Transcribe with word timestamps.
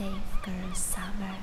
Safe 0.00 0.44
Girl 0.44 0.74
Summer. 0.74 1.34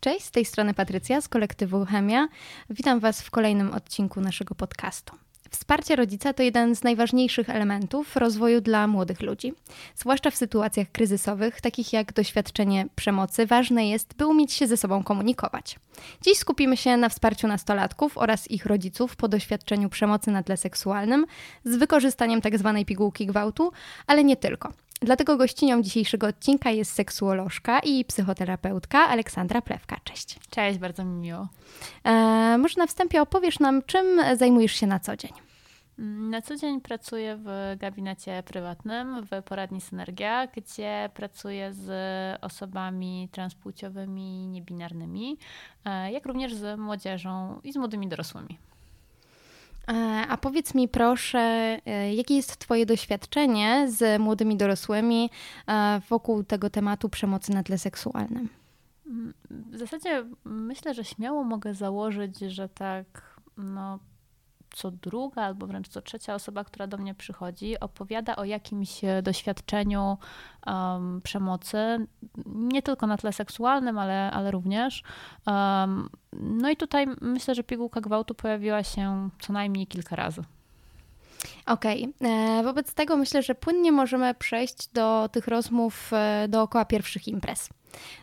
Cześć, 0.00 0.24
z 0.24 0.30
tej 0.30 0.44
strony 0.44 0.74
Patrycja 0.74 1.20
z 1.20 1.28
kolektywu 1.28 1.84
Chemia. 1.84 2.28
Witam 2.70 3.00
Was 3.00 3.22
w 3.22 3.30
kolejnym 3.30 3.72
odcinku 3.72 4.20
naszego 4.20 4.54
podcastu. 4.54 5.16
Wsparcie 5.56 5.96
rodzica 5.96 6.32
to 6.32 6.42
jeden 6.42 6.76
z 6.76 6.82
najważniejszych 6.82 7.50
elementów 7.50 8.16
rozwoju 8.16 8.60
dla 8.60 8.86
młodych 8.86 9.22
ludzi. 9.22 9.52
Zwłaszcza 9.94 10.30
w 10.30 10.36
sytuacjach 10.36 10.92
kryzysowych, 10.92 11.60
takich 11.60 11.92
jak 11.92 12.12
doświadczenie 12.12 12.86
przemocy, 12.96 13.46
ważne 13.46 13.88
jest, 13.88 14.14
by 14.14 14.26
umieć 14.26 14.52
się 14.52 14.66
ze 14.66 14.76
sobą 14.76 15.02
komunikować. 15.02 15.78
Dziś 16.22 16.38
skupimy 16.38 16.76
się 16.76 16.96
na 16.96 17.08
wsparciu 17.08 17.48
nastolatków 17.48 18.18
oraz 18.18 18.50
ich 18.50 18.66
rodziców 18.66 19.16
po 19.16 19.28
doświadczeniu 19.28 19.88
przemocy 19.88 20.30
na 20.30 20.42
tle 20.42 20.56
seksualnym 20.56 21.26
z 21.64 21.76
wykorzystaniem 21.76 22.42
tzw. 22.42 22.72
Tak 22.76 22.86
pigułki 22.86 23.26
gwałtu, 23.26 23.72
ale 24.06 24.24
nie 24.24 24.36
tylko. 24.36 24.72
Dlatego 25.00 25.36
gościnią 25.36 25.82
dzisiejszego 25.82 26.26
odcinka 26.26 26.70
jest 26.70 26.94
seksuolożka 26.94 27.78
i 27.78 28.04
psychoterapeutka 28.04 28.98
Aleksandra 29.08 29.62
Plewka. 29.62 29.96
Cześć. 30.04 30.38
Cześć, 30.50 30.78
bardzo 30.78 31.04
mi 31.04 31.20
miło. 31.20 31.48
E, 32.04 32.58
może 32.58 32.74
na 32.78 32.86
wstępie 32.86 33.22
opowiesz 33.22 33.58
nam, 33.58 33.82
czym 33.82 34.20
zajmujesz 34.36 34.72
się 34.72 34.86
na 34.86 35.00
co 35.00 35.16
dzień? 35.16 35.45
Na 35.98 36.42
co 36.42 36.56
dzień 36.56 36.80
pracuję 36.80 37.38
w 37.44 37.76
gabinecie 37.78 38.42
prywatnym 38.42 39.22
w 39.22 39.42
poradni 39.42 39.80
Synergia, 39.80 40.46
gdzie 40.46 41.10
pracuję 41.14 41.72
z 41.72 41.88
osobami 42.44 43.28
transpłciowymi, 43.32 44.46
niebinarnymi, 44.46 45.38
e, 45.84 46.12
jak 46.12 46.26
również 46.26 46.54
z 46.54 46.80
młodzieżą 46.80 47.60
i 47.64 47.72
z 47.72 47.76
młodymi 47.76 48.08
dorosłymi. 48.08 48.58
E, 49.88 49.92
a 50.28 50.36
powiedz 50.36 50.74
mi 50.74 50.88
proszę, 50.88 51.38
e, 51.86 52.14
jakie 52.14 52.36
jest 52.36 52.56
Twoje 52.56 52.86
doświadczenie 52.86 53.86
z 53.88 54.20
młodymi 54.20 54.56
dorosłymi 54.56 55.30
wokół 56.08 56.44
tego 56.44 56.70
tematu 56.70 57.08
przemocy 57.08 57.52
na 57.54 57.62
tle 57.62 57.78
seksualnym? 57.78 58.48
Mm, 59.06 59.34
w 59.50 59.78
zasadzie 59.78 60.24
myślę, 60.44 60.94
że 60.94 61.04
śmiało 61.04 61.44
mogę 61.44 61.74
założyć, 61.74 62.38
że 62.38 62.68
tak 62.68 63.40
no, 63.56 63.98
co 64.76 64.90
druga 64.90 65.42
albo 65.42 65.66
wręcz 65.66 65.88
co 65.88 66.02
trzecia 66.02 66.34
osoba, 66.34 66.64
która 66.64 66.86
do 66.86 66.96
mnie 66.96 67.14
przychodzi, 67.14 67.80
opowiada 67.80 68.36
o 68.36 68.44
jakimś 68.44 69.04
e, 69.04 69.22
doświadczeniu 69.22 70.18
um, 70.66 71.20
przemocy, 71.22 72.06
nie 72.46 72.82
tylko 72.82 73.06
na 73.06 73.16
tle 73.16 73.32
seksualnym, 73.32 73.98
ale, 73.98 74.30
ale 74.30 74.50
również. 74.50 75.02
Um, 75.46 76.08
no 76.32 76.70
i 76.70 76.76
tutaj 76.76 77.06
myślę, 77.20 77.54
że 77.54 77.64
pigułka 77.64 78.00
gwałtu 78.00 78.34
pojawiła 78.34 78.82
się 78.82 79.28
co 79.40 79.52
najmniej 79.52 79.86
kilka 79.86 80.16
razy. 80.16 80.42
Okej, 81.66 82.08
okay. 82.18 82.30
E, 82.30 82.62
wobec 82.62 82.94
tego 82.94 83.16
myślę, 83.16 83.42
że 83.42 83.54
płynnie 83.54 83.92
możemy 83.92 84.34
przejść 84.34 84.88
do 84.88 85.28
tych 85.32 85.48
rozmów 85.48 86.10
e, 86.12 86.46
dookoła 86.48 86.84
pierwszych 86.84 87.28
imprez 87.28 87.68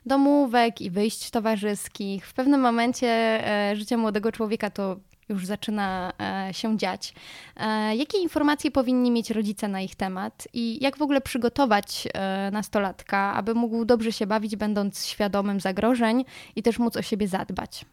domówek 0.05 0.81
i 0.81 0.89
wyjść 0.89 1.29
towarzyskich. 1.29 2.27
W 2.27 2.33
pewnym 2.33 2.61
momencie 2.61 3.43
życia 3.75 3.97
młodego 3.97 4.31
człowieka 4.31 4.69
to 4.69 4.95
już 5.33 5.45
zaczyna 5.45 6.13
e, 6.19 6.53
się 6.53 6.77
dziać. 6.77 7.13
E, 7.57 7.95
jakie 7.95 8.17
informacje 8.17 8.71
powinni 8.71 9.11
mieć 9.11 9.31
rodzice 9.31 9.67
na 9.67 9.81
ich 9.81 9.95
temat 9.95 10.47
i 10.53 10.83
jak 10.83 10.97
w 10.97 11.01
ogóle 11.01 11.21
przygotować 11.21 12.07
e, 12.13 12.51
nastolatka, 12.51 13.33
aby 13.33 13.55
mógł 13.55 13.85
dobrze 13.85 14.11
się 14.11 14.27
bawić, 14.27 14.55
będąc 14.55 15.05
świadomym 15.05 15.59
zagrożeń 15.59 16.25
i 16.55 16.63
też 16.63 16.79
móc 16.79 16.97
o 16.97 17.01
siebie 17.01 17.27
zadbać? 17.27 17.85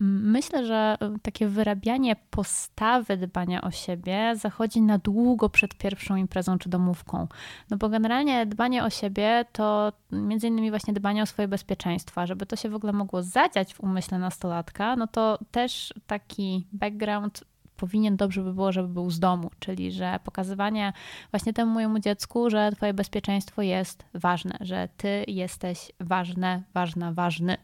Myślę, 0.00 0.66
że 0.66 0.96
y, 1.16 1.18
takie 1.18 1.48
wyrabianie 1.48 2.16
postawy 2.30 3.16
dbania 3.16 3.60
o 3.60 3.70
siebie 3.70 4.32
zachodzi 4.36 4.80
na 4.80 4.98
długo 4.98 5.48
przed 5.48 5.74
pierwszą 5.74 6.16
imprezą 6.16 6.58
czy 6.58 6.68
domówką. 6.68 7.28
No 7.70 7.76
bo 7.76 7.88
generalnie 7.88 8.46
dbanie 8.46 8.84
o 8.84 8.90
siebie 8.90 9.44
to 9.52 9.92
między 10.12 10.46
innymi 10.46 10.70
właśnie 10.70 10.94
dbanie 10.94 11.22
o 11.22 11.26
swoje 11.26 11.48
bezpieczeństwo. 11.48 12.26
Żeby 12.26 12.46
to 12.46 12.56
się 12.56 12.68
w 12.68 12.74
ogóle 12.74 12.92
mogło 12.92 13.22
zadziać 13.22 13.74
w 13.74 13.80
umyśle 13.80 14.18
nastolatka, 14.18 14.96
no 14.96 15.06
to 15.06 15.38
też 15.50 15.94
taki 16.06 16.66
background 16.72 17.44
powinien 17.76 18.16
dobrze 18.16 18.42
by 18.42 18.54
było, 18.54 18.72
żeby 18.72 18.88
był 18.88 19.10
z 19.10 19.20
domu, 19.20 19.50
czyli 19.58 19.92
że 19.92 20.18
pokazywanie 20.24 20.92
właśnie 21.30 21.52
temu 21.52 21.72
mojemu 21.72 21.98
dziecku, 21.98 22.50
że 22.50 22.72
twoje 22.72 22.94
bezpieczeństwo 22.94 23.62
jest 23.62 24.04
ważne, 24.14 24.56
że 24.60 24.88
ty 24.96 25.24
jesteś 25.28 25.92
ważne, 26.00 26.62
ważna, 26.74 27.12
ważny, 27.12 27.56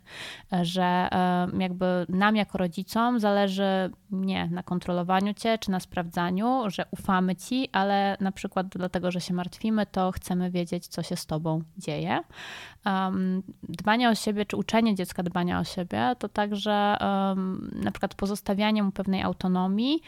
że 0.63 1.09
jakby 1.59 2.07
nam 2.09 2.37
jako 2.37 2.59
rodzicom 2.59 3.21
zależy 3.21 3.91
nie 4.11 4.47
na 4.47 4.63
kontrolowaniu 4.63 5.35
cię 5.35 5.59
czy 5.59 5.71
na 5.71 5.81
sprawdzaniu, 5.81 6.63
że 6.67 6.85
ufamy 6.91 7.37
ci, 7.37 7.69
ale 7.73 8.17
na 8.21 8.33
przykład 8.33 8.67
dlatego, 8.69 9.11
że 9.11 9.21
się 9.21 9.35
martwimy, 9.35 9.87
to 9.87 10.13
chcemy 10.13 10.51
wiedzieć, 10.51 10.87
co 10.87 11.03
się 11.03 11.17
z 11.17 11.27
tobą 11.27 11.63
dzieje. 11.79 12.21
Dbanie 13.63 14.09
o 14.09 14.15
siebie, 14.15 14.47
czy 14.47 14.57
uczenie 14.57 14.95
dziecka 14.95 15.23
dbania 15.23 15.61
o 15.61 15.65
siebie, 15.65 16.17
to 16.19 16.29
także 16.29 16.97
na 17.73 17.91
przykład 17.91 18.15
pozostawianie 18.15 18.83
mu 18.83 18.93
pewnej 18.93 19.23
autonomii, 19.23 20.02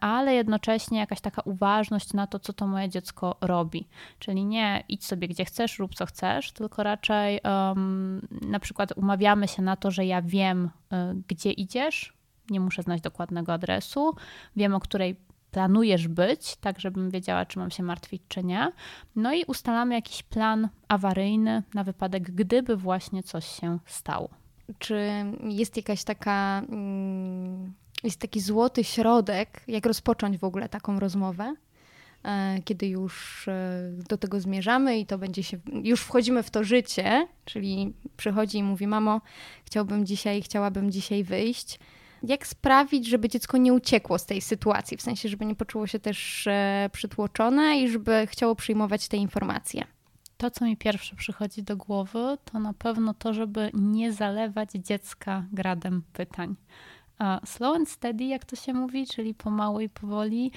ale 0.00 0.34
jednocześnie 0.34 0.98
jakaś 0.98 1.20
taka 1.20 1.42
uważność 1.42 2.12
na 2.12 2.26
to, 2.26 2.38
co 2.38 2.52
to 2.52 2.66
moje 2.66 2.88
dziecko 2.88 3.36
robi. 3.40 3.88
Czyli 4.18 4.44
nie 4.44 4.84
idź 4.88 5.06
sobie 5.06 5.28
gdzie 5.28 5.44
chcesz, 5.44 5.78
rób 5.78 5.94
co 5.94 6.06
chcesz, 6.06 6.52
tylko 6.52 6.82
raczej 6.82 7.40
um, 7.44 8.28
na 8.42 8.60
przykład 8.60 8.92
umawiamy 8.96 9.48
się 9.48 9.62
na 9.62 9.76
to, 9.76 9.90
że 9.90 10.06
ja 10.06 10.22
wiem, 10.22 10.70
e, 10.92 11.14
gdzie 11.28 11.52
idziesz, 11.52 12.16
nie 12.50 12.60
muszę 12.60 12.82
znać 12.82 13.00
dokładnego 13.00 13.52
adresu, 13.52 14.14
wiem 14.56 14.74
o 14.74 14.80
której 14.80 15.16
planujesz 15.50 16.08
być, 16.08 16.56
tak 16.56 16.80
żebym 16.80 17.10
wiedziała, 17.10 17.46
czy 17.46 17.58
mam 17.58 17.70
się 17.70 17.82
martwić, 17.82 18.22
czy 18.28 18.44
nie. 18.44 18.72
No 19.16 19.34
i 19.34 19.44
ustalamy 19.44 19.94
jakiś 19.94 20.22
plan 20.22 20.68
awaryjny 20.88 21.62
na 21.74 21.84
wypadek, 21.84 22.22
gdyby 22.22 22.76
właśnie 22.76 23.22
coś 23.22 23.46
się 23.46 23.78
stało. 23.86 24.28
Czy 24.78 25.00
jest 25.48 25.76
jakaś 25.76 26.04
taka, 26.04 26.62
mm, 26.68 27.72
jest 28.04 28.20
taki 28.20 28.40
złoty 28.40 28.84
środek, 28.84 29.62
jak 29.68 29.86
rozpocząć 29.86 30.38
w 30.38 30.44
ogóle 30.44 30.68
taką 30.68 31.00
rozmowę? 31.00 31.54
E, 32.24 32.62
kiedy 32.64 32.86
już 32.86 33.48
e, 33.48 33.90
do 34.08 34.16
tego 34.16 34.40
zmierzamy 34.40 34.98
i 34.98 35.06
to 35.06 35.18
będzie 35.18 35.42
się, 35.42 35.58
już 35.82 36.00
wchodzimy 36.00 36.42
w 36.42 36.50
to 36.50 36.64
życie, 36.64 37.28
czyli 37.44 37.94
przychodzi 38.16 38.58
i 38.58 38.62
mówi: 38.62 38.86
Mamo, 38.86 39.20
chciałbym 39.64 40.06
dzisiaj, 40.06 40.42
chciałabym 40.42 40.90
dzisiaj 40.90 41.24
wyjść 41.24 41.78
jak 42.22 42.46
sprawić, 42.46 43.06
żeby 43.06 43.28
dziecko 43.28 43.56
nie 43.56 43.72
uciekło 43.72 44.18
z 44.18 44.26
tej 44.26 44.40
sytuacji, 44.40 44.96
w 44.96 45.02
sensie, 45.02 45.28
żeby 45.28 45.46
nie 45.46 45.54
poczuło 45.54 45.86
się 45.86 45.98
też 45.98 46.46
e, 46.46 46.90
przytłoczone 46.92 47.80
i 47.80 47.88
żeby 47.88 48.26
chciało 48.26 48.54
przyjmować 48.54 49.08
te 49.08 49.16
informacje? 49.16 49.84
To, 50.36 50.50
co 50.50 50.64
mi 50.64 50.76
pierwsze 50.76 51.16
przychodzi 51.16 51.62
do 51.62 51.76
głowy, 51.76 52.38
to 52.44 52.60
na 52.60 52.72
pewno 52.72 53.14
to, 53.14 53.34
żeby 53.34 53.70
nie 53.74 54.12
zalewać 54.12 54.70
dziecka 54.72 55.44
gradem 55.52 56.02
pytań. 56.12 56.56
Slow 57.44 57.76
and 57.76 57.88
steady, 57.88 58.24
jak 58.24 58.44
to 58.44 58.56
się 58.56 58.74
mówi, 58.74 59.06
czyli 59.06 59.34
pomału 59.34 59.80
i 59.80 59.88
powoli, 59.88 60.52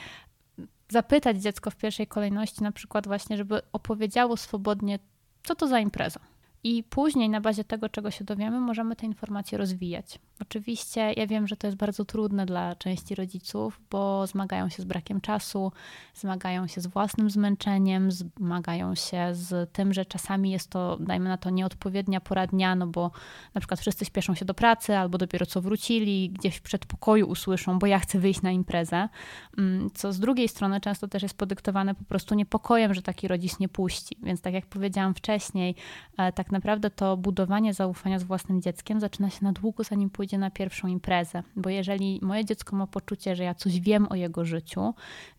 zapytać 0.90 1.38
dziecko 1.38 1.72
w 1.72 1.76
pierwszej 1.76 2.08
kolejności, 2.08 2.64
na 2.64 2.72
przykład 2.72 3.08
właśnie, 3.08 3.38
żeby 3.38 3.62
opowiedziało 3.72 4.38
swobodnie, 4.38 5.00
co 5.44 5.56
to 5.56 5.68
za 5.68 5.80
impreza 5.80 6.20
i 6.64 6.84
później 6.84 7.30
na 7.30 7.42
bazie 7.42 7.64
tego, 7.64 7.90
czego 7.90 8.12
się 8.12 8.24
dowiemy, 8.24 8.60
możemy 8.60 8.96
te 8.96 9.06
informacje 9.06 9.58
rozwijać. 9.58 10.20
Oczywiście 10.42 11.14
ja 11.14 11.28
wiem, 11.28 11.48
że 11.48 11.56
to 11.56 11.68
jest 11.68 11.78
bardzo 11.78 12.06
trudne 12.06 12.46
dla 12.46 12.76
części 12.76 13.16
rodziców, 13.16 13.80
bo 13.90 14.28
zmagają 14.28 14.70
się 14.70 14.84
z 14.84 14.86
brakiem 14.86 15.22
czasu, 15.22 15.72
zmagają 16.16 16.68
się 16.68 16.82
z 16.82 16.88
własnym 16.88 17.30
zmęczeniem, 17.30 18.12
zmagają 18.12 18.96
się 18.96 19.30
z 19.32 19.72
tym, 19.74 19.94
że 19.94 20.06
czasami 20.06 20.52
jest 20.52 20.70
to, 20.70 20.98
dajmy 20.98 21.30
na 21.30 21.38
to, 21.38 21.50
nieodpowiednia 21.50 22.22
pora 22.22 22.48
dnia, 22.48 22.76
no 22.76 22.88
bo 22.88 23.12
na 23.54 23.62
przykład 23.62 23.80
wszyscy 23.80 24.06
śpieszą 24.06 24.36
się 24.36 24.46
do 24.46 24.54
pracy 24.54 24.98
albo 24.98 25.18
dopiero 25.18 25.46
co 25.46 25.62
wrócili, 25.62 26.30
gdzieś 26.30 26.56
w 26.56 26.62
przedpokoju 26.62 27.28
usłyszą, 27.28 27.80
bo 27.80 27.88
ja 27.88 28.00
chcę 28.00 28.20
wyjść 28.20 28.42
na 28.42 28.52
imprezę, 28.52 29.10
mm, 29.58 29.90
co 29.94 30.14
z 30.14 30.20
drugiej 30.20 30.48
strony 30.48 30.82
często 30.82 31.08
też 31.08 31.24
jest 31.24 31.38
podyktowane 31.38 31.96
po 31.96 32.04
prostu 32.04 32.36
niepokojem, 32.36 32.94
że 32.94 33.02
taki 33.02 33.28
rodzic 33.28 33.60
nie 33.60 33.70
puści. 33.70 34.18
Więc 34.24 34.42
tak 34.42 34.54
jak 34.54 34.66
powiedziałam 34.66 35.14
wcześniej, 35.14 35.76
e, 36.18 36.32
tak 36.32 36.50
tak 36.50 36.54
naprawdę 36.54 36.90
to 36.90 37.18
budowanie 37.18 37.74
zaufania 37.74 38.20
z 38.20 38.24
własnym 38.24 38.62
dzieckiem 38.62 39.00
zaczyna 39.00 39.30
się 39.30 39.40
na 39.42 39.52
długo, 39.52 39.84
zanim 39.84 40.10
pójdzie 40.10 40.29
na 40.38 40.52
pierwszą 40.52 40.88
imprezę. 40.88 41.44
Bo 41.56 41.70
jeżeli 41.70 42.20
moje 42.22 42.46
dziecko 42.46 42.76
ma 42.76 42.88
poczucie, 42.88 43.36
że 43.36 43.44
ja 43.44 43.56
coś 43.56 43.80
wiem 43.80 44.08
o 44.10 44.16
jego 44.16 44.46
życiu, 44.46 44.94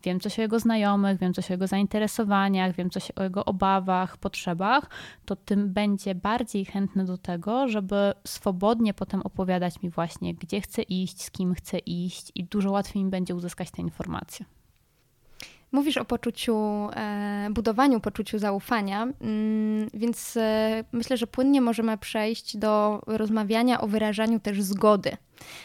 wiem 0.05 0.21
coś 0.21 0.39
o 0.39 0.43
jego 0.43 0.61
znajomych, 0.61 1.19
wiem 1.19 1.35
coś 1.35 1.51
o 1.51 1.55
jego 1.55 1.67
zainteresowaniach, 1.67 2.75
wiem 2.77 2.91
coś 2.91 3.11
o 3.11 3.23
jego 3.23 3.45
obawach, 3.45 4.17
potrzebach, 4.17 4.91
to 5.25 5.37
tym 5.37 5.73
będzie 5.73 6.15
bardziej 6.15 6.65
chętny 6.65 7.05
do 7.05 7.19
tego, 7.19 7.69
żeby 7.69 8.13
swobodnie 8.27 8.95
potem 8.95 9.23
opowiadać 9.23 9.83
mi 9.83 9.91
właśnie, 9.91 10.35
gdzie 10.35 10.61
chce 10.61 10.83
iść, 10.83 11.23
z 11.23 11.31
kim 11.31 11.55
chce 11.55 11.79
iść 11.79 12.33
i 12.35 12.45
dużo 12.45 12.71
łatwiej 12.71 13.05
mi 13.05 13.11
będzie 13.11 13.35
uzyskać 13.35 13.71
te 13.71 13.83
informacje. 13.83 14.60
Mówisz 15.73 15.97
o 15.97 16.05
poczuciu, 16.05 16.57
e, 16.97 17.49
budowaniu 17.51 18.01
poczuciu 18.01 18.39
zaufania, 18.39 19.03
mm, 19.03 19.89
więc 19.95 20.37
e, 20.37 20.85
myślę, 20.93 21.17
że 21.17 21.27
płynnie 21.27 21.61
możemy 21.61 21.99
przejść 21.99 22.57
do 22.57 23.03
rozmawiania 23.07 23.81
o 23.81 23.87
wyrażaniu 23.87 24.41
też 24.41 24.63
zgody. 24.63 25.17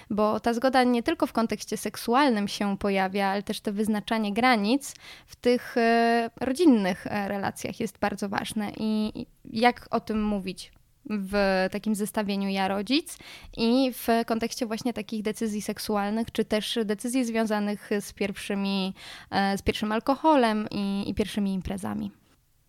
Bo 0.09 0.39
ta 0.39 0.53
zgoda 0.53 0.83
nie 0.83 1.03
tylko 1.03 1.27
w 1.27 1.33
kontekście 1.33 1.77
seksualnym 1.77 2.47
się 2.47 2.77
pojawia, 2.77 3.27
ale 3.27 3.43
też 3.43 3.61
to 3.61 3.73
wyznaczanie 3.73 4.33
granic 4.33 4.95
w 5.27 5.35
tych 5.35 5.77
e, 5.77 6.29
rodzinnych 6.41 7.05
relacjach 7.05 7.79
jest 7.79 7.99
bardzo 7.99 8.29
ważne. 8.29 8.71
I 8.77 9.25
jak 9.45 9.87
o 9.91 9.99
tym 9.99 10.23
mówić? 10.23 10.71
W 11.09 11.67
takim 11.71 11.95
zestawieniu 11.95 12.49
ja 12.49 12.67
rodzic 12.67 13.17
i 13.57 13.91
w 13.93 14.07
kontekście 14.25 14.65
właśnie 14.65 14.93
takich 14.93 15.23
decyzji 15.23 15.61
seksualnych, 15.61 16.31
czy 16.31 16.45
też 16.45 16.79
decyzji 16.85 17.25
związanych 17.25 17.89
z 17.99 18.13
pierwszymi, 18.13 18.93
e, 19.31 19.57
z 19.57 19.61
pierwszym 19.61 19.91
alkoholem 19.91 20.67
i, 20.71 21.09
i 21.09 21.13
pierwszymi 21.13 21.53
imprezami. 21.53 22.11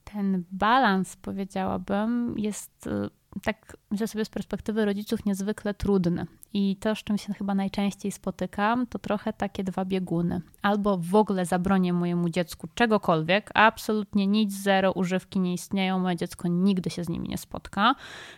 Ten 0.05 0.45
balans, 0.51 1.17
powiedziałabym, 1.17 2.35
jest 2.39 2.87
e, 2.87 3.09
tak 3.43 3.77
myślę 3.91 4.09
sobie 4.09 4.25
z 4.25 4.29
perspektywy 4.29 4.85
rodziców 4.85 5.25
niezwykle 5.25 5.75
trudny. 5.75 6.27
I 6.55 6.77
to, 6.77 6.95
z 6.95 6.99
czym 6.99 7.19
się 7.19 7.35
chyba 7.35 7.55
najczęściej 7.55 8.13
spotykam, 8.13 8.87
to 8.87 8.99
trochę 8.99 9.33
takie 9.33 9.65
dwa 9.65 9.85
bieguny. 9.85 10.41
Albo 10.63 10.99
w 10.99 11.15
ogóle 11.15 11.47
zabronię 11.47 11.93
mojemu 11.93 12.29
dziecku 12.29 12.69
czegokolwiek, 12.75 13.51
absolutnie 13.55 14.27
nic, 14.27 14.53
zero, 14.53 14.93
używki 14.93 15.41
nie 15.41 15.55
istnieją, 15.55 15.99
moje 15.99 16.17
dziecko 16.17 16.49
nigdy 16.49 16.91
się 16.91 17.05
z 17.05 17.09
nimi 17.09 17.29
nie 17.29 17.39
spotka, 17.39 17.95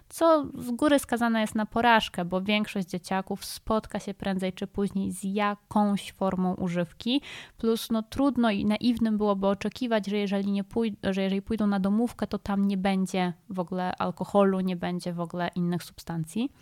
co 0.08 0.46
z 0.58 0.70
góry 0.70 0.98
skazane 0.98 1.40
jest 1.40 1.54
na 1.54 1.66
porażkę, 1.66 2.24
bo 2.24 2.42
większość 2.42 2.88
dzieciaków 2.88 3.44
spotka 3.44 3.98
się 3.98 4.14
prędzej 4.14 4.52
czy 4.52 4.66
później 4.66 5.12
z 5.12 5.24
jakąś 5.24 6.12
formą 6.12 6.54
używki, 6.54 7.20
plus 7.58 7.90
no 7.90 8.02
trudno 8.02 8.50
i 8.50 8.64
naiwnym 8.64 9.18
byłoby 9.18 9.46
oczekiwać, 9.46 10.06
że 10.06 10.16
jeżeli, 10.16 10.52
nie 10.52 10.64
pój- 10.64 11.12
że 11.12 11.22
jeżeli 11.22 11.42
pójdą 11.42 11.66
na 11.66 11.80
domówkę, 11.80 12.26
to 12.26 12.38
tam 12.38 12.68
nie 12.68 12.76
będzie 12.76 13.32
w 13.50 13.60
ogóle 13.60 13.96
alkoholu, 13.96 14.60
nie 14.60 14.76
będzie 14.76 15.12
w 15.12 15.20
ogóle 15.20 15.50
innych 15.54 15.82
substancji. 15.82 16.52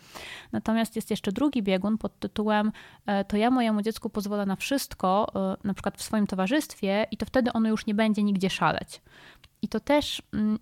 Natomiast 0.51 0.95
jest 0.95 1.09
jeszcze 1.09 1.31
drugi 1.37 1.63
biegun 1.63 1.97
pod 1.97 2.19
tytułem 2.19 2.71
e, 3.05 3.25
to 3.25 3.37
ja 3.37 3.51
mojemu 3.51 3.81
dziecku 3.81 4.09
pozwolę 4.09 4.45
na 4.45 4.55
wszystko, 4.55 5.27
e, 5.35 5.67
na 5.67 5.73
przykład 5.73 5.97
w 5.97 6.03
swoim 6.03 6.27
towarzystwie 6.27 7.05
i 7.11 7.17
to 7.17 7.25
wtedy 7.25 7.53
ono 7.53 7.69
już 7.69 7.85
nie 7.85 7.95
będzie 7.95 8.23
nigdzie 8.23 8.49
szaleć. 8.49 9.01
I 9.61 9.67
to 9.67 9.79
też 9.79 10.21
mm, 10.33 10.59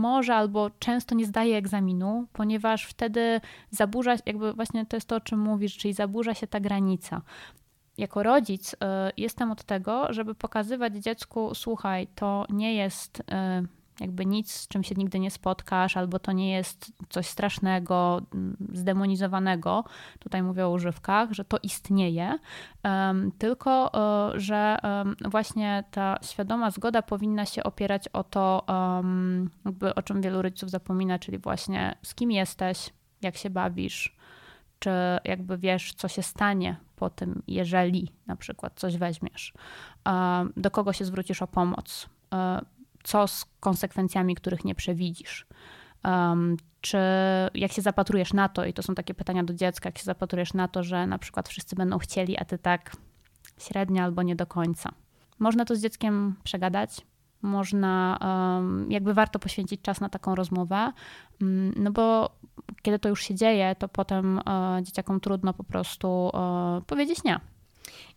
może 0.00 0.34
albo 0.34 0.70
często 0.78 1.14
nie 1.14 1.26
zdaje 1.26 1.56
egzaminu, 1.56 2.26
ponieważ 2.32 2.84
wtedy 2.84 3.40
zaburza, 3.70 4.16
jakby 4.26 4.52
właśnie 4.52 4.86
to 4.86 4.96
jest 4.96 5.08
to, 5.08 5.16
o 5.16 5.20
czym 5.20 5.40
mówisz, 5.40 5.76
czyli 5.76 5.94
zaburza 5.94 6.34
się 6.34 6.46
ta 6.46 6.60
granica. 6.60 7.22
Jako 7.98 8.22
rodzic 8.22 8.74
y, 8.74 8.76
jestem 9.16 9.50
od 9.50 9.64
tego, 9.64 10.12
żeby 10.12 10.34
pokazywać 10.34 10.94
dziecku, 10.96 11.54
słuchaj, 11.54 12.06
to 12.14 12.46
nie 12.50 12.74
jest 12.74 13.20
y, 13.20 13.22
jakby 14.00 14.26
nic, 14.26 14.52
z 14.52 14.68
czym 14.68 14.84
się 14.84 14.94
nigdy 14.94 15.18
nie 15.18 15.30
spotkasz, 15.30 15.96
albo 15.96 16.18
to 16.18 16.32
nie 16.32 16.50
jest 16.50 16.92
coś 17.08 17.26
strasznego, 17.26 18.22
mm, 18.34 18.56
zdemonizowanego, 18.72 19.84
tutaj 20.18 20.42
mówię 20.42 20.66
o 20.66 20.70
używkach, 20.70 21.32
że 21.32 21.44
to 21.44 21.58
istnieje, 21.62 22.38
tylko 23.38 23.90
um, 23.94 24.40
że 24.40 24.78
właśnie 25.30 25.84
ta 25.90 26.18
świadoma 26.22 26.70
zgoda 26.70 27.02
powinna 27.02 27.46
się 27.46 27.62
opierać 27.62 28.08
o 28.08 28.24
to, 28.24 28.64
jakby 29.64 29.94
o 29.94 30.02
czym 30.02 30.22
wielu 30.22 30.42
rodziców 30.42 30.70
zapomina, 30.70 31.18
czyli 31.18 31.38
właśnie 31.38 31.96
z 32.02 32.14
kim 32.14 32.30
jesteś, 32.30 32.90
jak 33.22 33.36
się 33.36 33.50
bawisz, 33.50 34.16
czy 34.78 34.90
jakby 35.24 35.58
wiesz, 35.58 35.94
co 35.94 36.08
się 36.08 36.22
stanie 36.22 36.76
po 36.96 37.10
tym, 37.10 37.42
jeżeli 37.46 38.12
na 38.26 38.36
przykład 38.36 38.72
coś 38.76 38.96
weźmiesz, 38.96 39.52
do 40.56 40.70
kogo 40.70 40.92
się 40.92 41.04
zwrócisz 41.04 41.42
o 41.42 41.46
pomoc? 41.46 42.08
E, 42.34 42.60
co 43.06 43.26
z 43.26 43.44
konsekwencjami, 43.60 44.34
których 44.34 44.64
nie 44.64 44.74
przewidzisz. 44.74 45.46
Um, 46.04 46.56
czy 46.80 46.98
jak 47.54 47.72
się 47.72 47.82
zapatrujesz 47.82 48.32
na 48.32 48.48
to, 48.48 48.64
i 48.64 48.72
to 48.72 48.82
są 48.82 48.94
takie 48.94 49.14
pytania 49.14 49.44
do 49.44 49.54
dziecka, 49.54 49.88
jak 49.88 49.98
się 49.98 50.04
zapatrujesz 50.04 50.54
na 50.54 50.68
to, 50.68 50.82
że 50.82 51.06
na 51.06 51.18
przykład 51.18 51.48
wszyscy 51.48 51.76
będą 51.76 51.98
chcieli, 51.98 52.38
a 52.38 52.44
ty 52.44 52.58
tak 52.58 52.96
średnio 53.58 54.02
albo 54.02 54.22
nie 54.22 54.36
do 54.36 54.46
końca. 54.46 54.92
Można 55.38 55.64
to 55.64 55.76
z 55.76 55.80
dzieckiem 55.80 56.34
przegadać, 56.44 57.00
można, 57.42 58.18
um, 58.20 58.86
jakby 58.90 59.14
warto 59.14 59.38
poświęcić 59.38 59.82
czas 59.82 60.00
na 60.00 60.08
taką 60.08 60.34
rozmowę, 60.34 60.92
um, 61.40 61.72
no 61.76 61.90
bo 61.90 62.30
kiedy 62.82 62.98
to 62.98 63.08
już 63.08 63.22
się 63.22 63.34
dzieje, 63.34 63.76
to 63.78 63.88
potem 63.88 64.38
uh, 64.38 64.82
dzieciakom 64.82 65.20
trudno 65.20 65.54
po 65.54 65.64
prostu 65.64 66.30
uh, 66.34 66.84
powiedzieć 66.86 67.24
nie. 67.24 67.40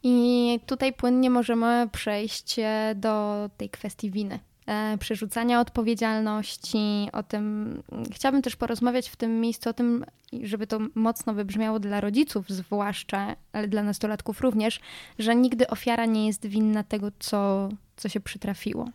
I 0.04 0.60
tutaj 0.66 0.94
płynnie 0.94 1.30
możemy 1.30 1.90
przejść 1.92 2.60
e, 2.60 2.96
do 2.96 3.50
tej 3.58 3.70
kwestii 3.70 4.12
winy. 4.12 4.40
E, 4.70 4.98
przerzucania 4.98 5.60
odpowiedzialności, 5.60 7.10
o 7.14 7.24
tym 7.24 7.76
chciałabym 8.12 8.42
też 8.42 8.56
porozmawiać 8.56 9.10
w 9.10 9.16
tym 9.16 9.42
miejscu 9.42 9.70
o 9.70 9.74
tym, 9.74 10.06
żeby 10.44 10.68
to 10.68 10.80
mocno 10.96 11.34
wybrzmiało 11.34 11.80
dla 11.80 12.02
rodziców 12.02 12.50
zwłaszcza, 12.50 13.36
ale 13.54 13.68
dla 13.68 13.84
nastolatków 13.84 14.42
również, 14.42 14.80
że 15.20 15.36
nigdy 15.36 15.68
ofiara 15.68 16.06
nie 16.06 16.28
jest 16.28 16.46
winna 16.46 16.84
tego, 16.84 17.08
co, 17.20 17.70
co 17.98 18.10
się 18.10 18.20
przytrafiło. 18.20 18.90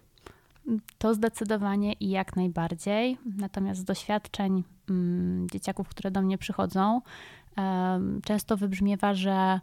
To 0.99 1.15
zdecydowanie 1.15 1.93
i 1.93 2.11
jak 2.11 2.37
najbardziej. 2.37 3.19
Natomiast 3.37 3.81
z 3.81 3.85
doświadczeń 3.85 4.63
mm, 4.91 5.51
dzieciaków, 5.51 5.89
które 5.89 6.11
do 6.11 6.23
mnie 6.23 6.39
przychodzą, 6.39 7.01
często 8.25 8.57
wybrzmiewa, 8.57 9.15
że 9.15 9.61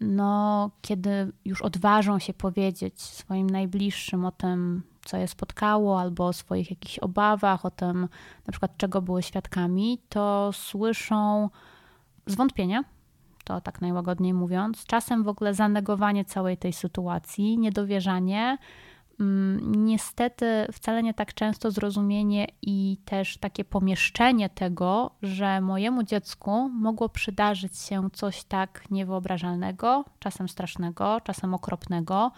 no, 0.00 0.70
kiedy 0.82 1.32
już 1.44 1.62
odważą 1.62 2.18
się 2.18 2.34
powiedzieć 2.34 3.00
swoim 3.00 3.50
najbliższym 3.50 4.24
o 4.24 4.32
tym, 4.32 4.82
co 5.04 5.16
je 5.16 5.28
spotkało, 5.28 6.00
albo 6.00 6.26
o 6.26 6.32
swoich 6.32 6.70
jakichś 6.70 6.98
obawach, 6.98 7.64
o 7.64 7.70
tym, 7.70 8.08
na 8.46 8.50
przykład 8.50 8.76
czego 8.76 9.02
były 9.02 9.22
świadkami, 9.22 9.98
to 10.08 10.50
słyszą 10.52 11.50
zwątpienie, 12.26 12.82
to 13.44 13.60
tak 13.60 13.80
najłagodniej 13.80 14.34
mówiąc, 14.34 14.84
czasem 14.84 15.22
w 15.22 15.28
ogóle 15.28 15.54
zanegowanie 15.54 16.24
całej 16.24 16.56
tej 16.56 16.72
sytuacji, 16.72 17.58
niedowierzanie, 17.58 18.58
Mm, 19.20 19.84
niestety 19.84 20.66
wcale 20.72 21.02
nie 21.02 21.14
tak 21.14 21.34
często 21.34 21.70
zrozumienie 21.70 22.46
i 22.62 22.98
też 23.04 23.36
takie 23.36 23.64
pomieszczenie 23.64 24.48
tego, 24.48 25.10
że 25.22 25.60
mojemu 25.60 26.02
dziecku 26.02 26.68
mogło 26.68 27.08
przydarzyć 27.08 27.78
się 27.78 28.10
coś 28.12 28.44
tak 28.44 28.90
niewyobrażalnego, 28.90 30.04
czasem 30.18 30.48
strasznego, 30.48 31.20
czasem 31.24 31.54
okropnego, 31.54 32.32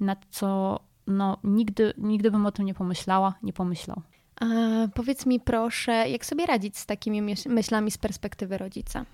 nad 0.00 0.26
co 0.30 0.80
no, 1.08 1.38
nigdy, 1.44 1.92
nigdy 1.98 2.30
bym 2.30 2.46
o 2.46 2.52
tym 2.52 2.66
nie 2.66 2.74
pomyślała, 2.74 3.34
nie 3.42 3.52
pomyślał. 3.52 4.02
A 4.40 4.44
powiedz 4.94 5.26
mi 5.26 5.40
proszę, 5.40 5.92
jak 5.92 6.26
sobie 6.26 6.46
radzić 6.46 6.78
z 6.78 6.86
takimi 6.86 7.22
myślami 7.46 7.90
z 7.90 7.98
perspektywy 7.98 8.58
rodzica? 8.58 9.04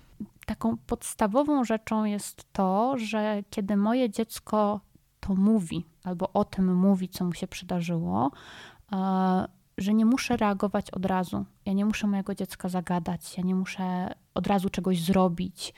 Taką 0.46 0.76
podstawową 0.76 1.64
rzeczą 1.64 2.04
jest 2.04 2.52
to, 2.52 2.94
że 2.98 3.42
kiedy 3.50 3.76
moje 3.76 4.10
dziecko 4.10 4.80
to 5.20 5.34
mówi, 5.34 5.84
albo 6.04 6.32
o 6.32 6.44
tym 6.44 6.76
mówi, 6.76 7.08
co 7.08 7.24
mu 7.24 7.32
się 7.32 7.46
przydarzyło, 7.46 8.30
e, 8.92 9.48
że 9.78 9.94
nie 9.94 10.06
muszę 10.06 10.36
reagować 10.36 10.90
od 10.90 11.06
razu. 11.06 11.44
Ja 11.66 11.72
nie 11.72 11.84
muszę 11.84 12.06
mojego 12.06 12.34
dziecka 12.34 12.68
zagadać, 12.68 13.38
ja 13.38 13.44
nie 13.44 13.54
muszę 13.54 14.14
od 14.34 14.46
razu 14.46 14.70
czegoś 14.70 15.02
zrobić. 15.02 15.74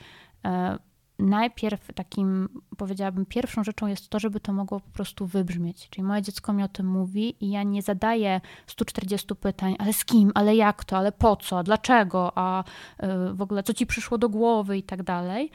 Najpierw 1.19 1.93
takim, 1.93 2.49
powiedziałabym, 2.77 3.25
pierwszą 3.25 3.63
rzeczą 3.63 3.87
jest 3.87 4.09
to, 4.09 4.19
żeby 4.19 4.39
to 4.39 4.53
mogło 4.53 4.79
po 4.79 4.89
prostu 4.89 5.27
wybrzmieć. 5.27 5.89
Czyli 5.89 6.03
moje 6.03 6.21
dziecko 6.21 6.53
mi 6.53 6.63
o 6.63 6.67
tym 6.67 6.87
mówi 6.87 7.45
i 7.45 7.49
ja 7.49 7.63
nie 7.63 7.81
zadaję 7.81 8.41
140 8.67 9.35
pytań, 9.35 9.75
ale 9.79 9.93
z 9.93 10.05
kim, 10.05 10.31
ale 10.35 10.55
jak 10.55 10.85
to, 10.85 10.97
ale 10.97 11.11
po 11.11 11.35
co, 11.35 11.63
dlaczego, 11.63 12.31
a 12.35 12.63
e, 12.97 13.33
w 13.33 13.41
ogóle 13.41 13.63
co 13.63 13.73
ci 13.73 13.85
przyszło 13.85 14.17
do 14.17 14.29
głowy 14.29 14.77
i 14.77 14.83
tak 14.83 15.03
dalej. 15.03 15.51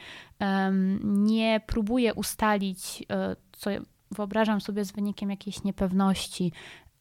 Nie 1.03 1.61
próbuję 1.67 2.13
ustalić, 2.13 3.03
co 3.51 3.69
wyobrażam 4.11 4.61
sobie 4.61 4.85
z 4.85 4.91
wynikiem 4.91 5.29
jakiejś 5.29 5.63
niepewności, 5.63 6.51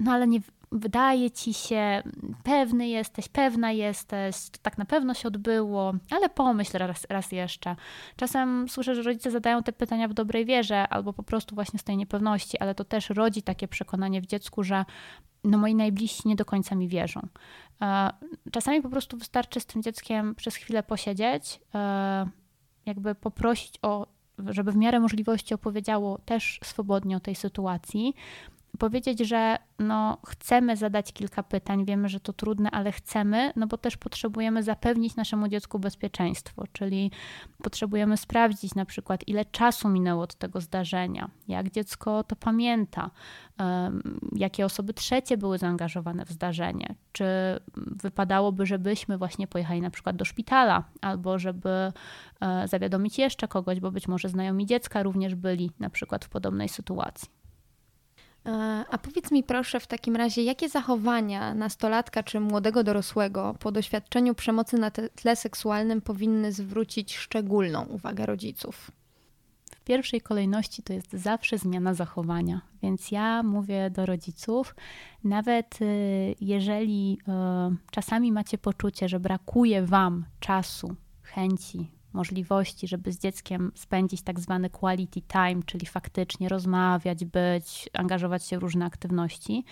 no 0.01 0.13
ale 0.13 0.27
nie 0.27 0.41
wydaje 0.73 1.31
ci 1.31 1.55
się, 1.55 2.03
pewny 2.45 2.89
jesteś, 2.89 3.29
pewna 3.29 3.73
jesteś, 3.73 4.37
to 4.51 4.59
tak 4.63 4.79
na 4.79 4.85
pewno 4.85 5.15
się 5.15 5.29
odbyło, 5.29 5.93
ale 6.11 6.29
pomyśl 6.29 6.79
raz, 6.79 7.07
raz 7.11 7.33
jeszcze. 7.33 7.77
Czasem 8.17 8.69
słyszę, 8.69 8.95
że 8.95 9.03
rodzice 9.03 9.31
zadają 9.31 9.63
te 9.63 9.73
pytania 9.73 10.09
w 10.09 10.15
dobrej 10.15 10.45
wierze 10.45 10.89
albo 10.89 11.13
po 11.13 11.23
prostu 11.23 11.55
właśnie 11.55 11.79
z 11.79 11.85
tej 11.85 11.97
niepewności, 11.97 12.59
ale 12.59 12.75
to 12.75 12.85
też 12.85 13.11
rodzi 13.11 13.43
takie 13.43 13.69
przekonanie 13.69 14.21
w 14.21 14.27
dziecku, 14.27 14.63
że 14.63 14.85
no 15.45 15.59
moi 15.59 15.75
najbliżsi 15.75 16.29
nie 16.29 16.37
do 16.37 16.45
końca 16.45 16.75
mi 16.75 16.89
wierzą. 16.89 17.21
E, 17.83 18.11
czasami 18.53 18.83
po 18.83 18.89
prostu 18.89 19.17
wystarczy 19.17 19.61
z 19.61 19.67
tym 19.67 19.83
dzieckiem 19.83 20.35
przez 20.35 20.57
chwilę 20.57 20.83
posiedzieć, 20.83 21.61
e, 21.75 22.27
jakby 22.87 23.15
poprosić 23.15 23.79
o 23.83 24.07
żeby 24.39 24.73
w 24.73 24.77
miarę 24.77 25.01
możliwości 25.01 25.55
opowiedziało 25.55 26.19
też 26.19 26.61
swobodnie 26.65 27.17
o 27.17 27.21
tej 27.21 27.35
sytuacji, 27.35 28.15
powiedzieć, 28.79 29.19
że 29.19 29.57
no, 29.79 30.19
chcemy 30.27 30.77
zadać 30.77 31.13
kilka 31.13 31.43
pytań, 31.43 31.85
wiemy, 31.85 32.09
że 32.09 32.21
to 32.21 32.33
trudne, 32.33 32.71
ale 32.71 32.93
chcemy, 32.93 33.53
no 33.57 33.67
bo 33.67 33.79
też 33.79 33.97
potrzebujemy 33.97 34.63
zapewnić 34.63 35.17
naszemu 35.17 35.49
dziecku 35.49 35.79
bezpieczeństwo, 35.79 36.65
czyli 36.73 37.11
potrzebujemy 37.63 38.17
sprawdzić 38.17 38.75
na 38.75 38.85
przykład, 38.85 39.29
ile 39.29 39.45
czasu 39.45 39.89
minęło 39.89 40.23
od 40.23 40.35
tego 40.35 40.61
zdarzenia, 40.61 41.31
jak 41.49 41.71
dziecko 41.71 42.25
to 42.25 42.37
pamięta, 42.37 43.11
jakie 44.33 44.65
osoby 44.65 44.95
trzecie 44.95 45.37
były 45.37 45.59
zaangażowane 45.59 46.25
w 46.25 46.31
zdarzenie, 46.31 46.95
czy 47.13 47.25
wypadałoby, 47.77 48.67
żebyśmy 48.67 49.19
właśnie 49.19 49.47
pojechali 49.47 49.81
na 49.81 49.91
przykład 49.91 50.17
do 50.17 50.25
szpitala, 50.25 50.85
albo 51.01 51.39
żeby 51.39 51.93
e, 52.41 52.69
zawiadomić 52.69 53.19
jeszcze 53.19 53.49
kogoś, 53.49 53.81
bo 53.81 53.91
być 53.91 54.09
może 54.09 54.29
znajomi 54.29 54.67
dziecka 54.67 55.03
również 55.03 55.35
byli 55.35 55.71
na 55.81 55.91
przykład 55.91 56.25
w 56.25 56.29
podobnej 56.29 56.69
sytuacji. 56.69 57.42
E, 58.47 58.51
a 58.91 58.99
powiedz 58.99 59.31
mi 59.31 59.43
proszę 59.43 59.81
w 59.81 59.87
takim 59.87 60.17
razie, 60.17 60.43
jakie 60.43 60.69
zachowania 60.69 61.55
nastolatka 61.55 62.23
czy 62.23 62.41
młodego 62.41 62.85
dorosłego 62.85 63.55
po 63.59 63.73
doświadczeniu 63.73 64.35
przemocy 64.35 64.79
na 64.79 64.91
tle 64.91 65.37
seksualnym 65.37 66.01
powinny 66.01 66.53
zwrócić 66.53 67.17
szczególną 67.17 67.85
uwagę 67.85 68.27
rodziców? 68.27 68.91
W 69.77 69.85
pierwszej 69.85 70.21
kolejności 70.21 70.83
to 70.83 70.93
jest 70.93 71.13
zawsze 71.13 71.59
zmiana 71.59 71.95
zachowania, 71.95 72.61
więc 72.83 73.11
ja 73.11 73.43
mówię 73.43 73.91
do 73.91 74.07
rodziców, 74.07 74.75
nawet 75.25 75.83
y, 75.83 76.35
jeżeli 76.41 77.19
y, 77.73 77.77
czasami 77.91 78.33
macie 78.33 78.59
poczucie, 78.59 79.09
że 79.09 79.21
brakuje 79.21 79.83
Wam 79.83 80.25
czasu, 80.41 80.97
chęci, 81.23 81.91
możliwości, 82.15 82.89
żeby 82.89 83.13
z 83.13 83.19
dzieckiem 83.19 83.73
spędzić 83.75 84.23
tak 84.23 84.41
zwany 84.41 84.71
quality 84.71 85.21
time, 85.21 85.63
czyli 85.67 85.87
faktycznie 85.87 86.49
rozmawiać, 86.49 87.25
być, 87.25 87.89
angażować 87.93 88.47
się 88.47 88.59
w 88.59 88.63
różne 88.63 88.85
aktywności, 88.85 89.65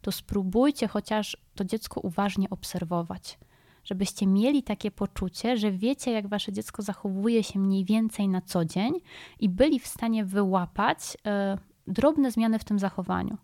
to 0.00 0.12
spróbujcie 0.12 0.88
chociaż 0.88 1.36
to 1.54 1.64
dziecko 1.64 2.00
uważnie 2.00 2.50
obserwować. 2.50 3.38
Żebyście 3.84 4.26
mieli 4.26 4.62
takie 4.62 4.90
poczucie, 4.90 5.56
że 5.56 5.72
wiecie, 5.72 6.10
jak 6.12 6.28
wasze 6.28 6.52
dziecko 6.52 6.82
zachowuje 6.82 7.42
się 7.42 7.58
mniej 7.58 7.84
więcej 7.84 8.28
na 8.28 8.40
co 8.40 8.64
dzień 8.64 8.92
i 9.40 9.48
byli 9.48 9.80
w 9.80 9.86
stanie 9.86 10.24
wyłapać 10.24 10.98
y, 11.14 11.92
drobne 11.92 12.30
zmiany 12.30 12.58
w 12.58 12.64
tym 12.64 12.78
zachowaniu. 12.78 13.36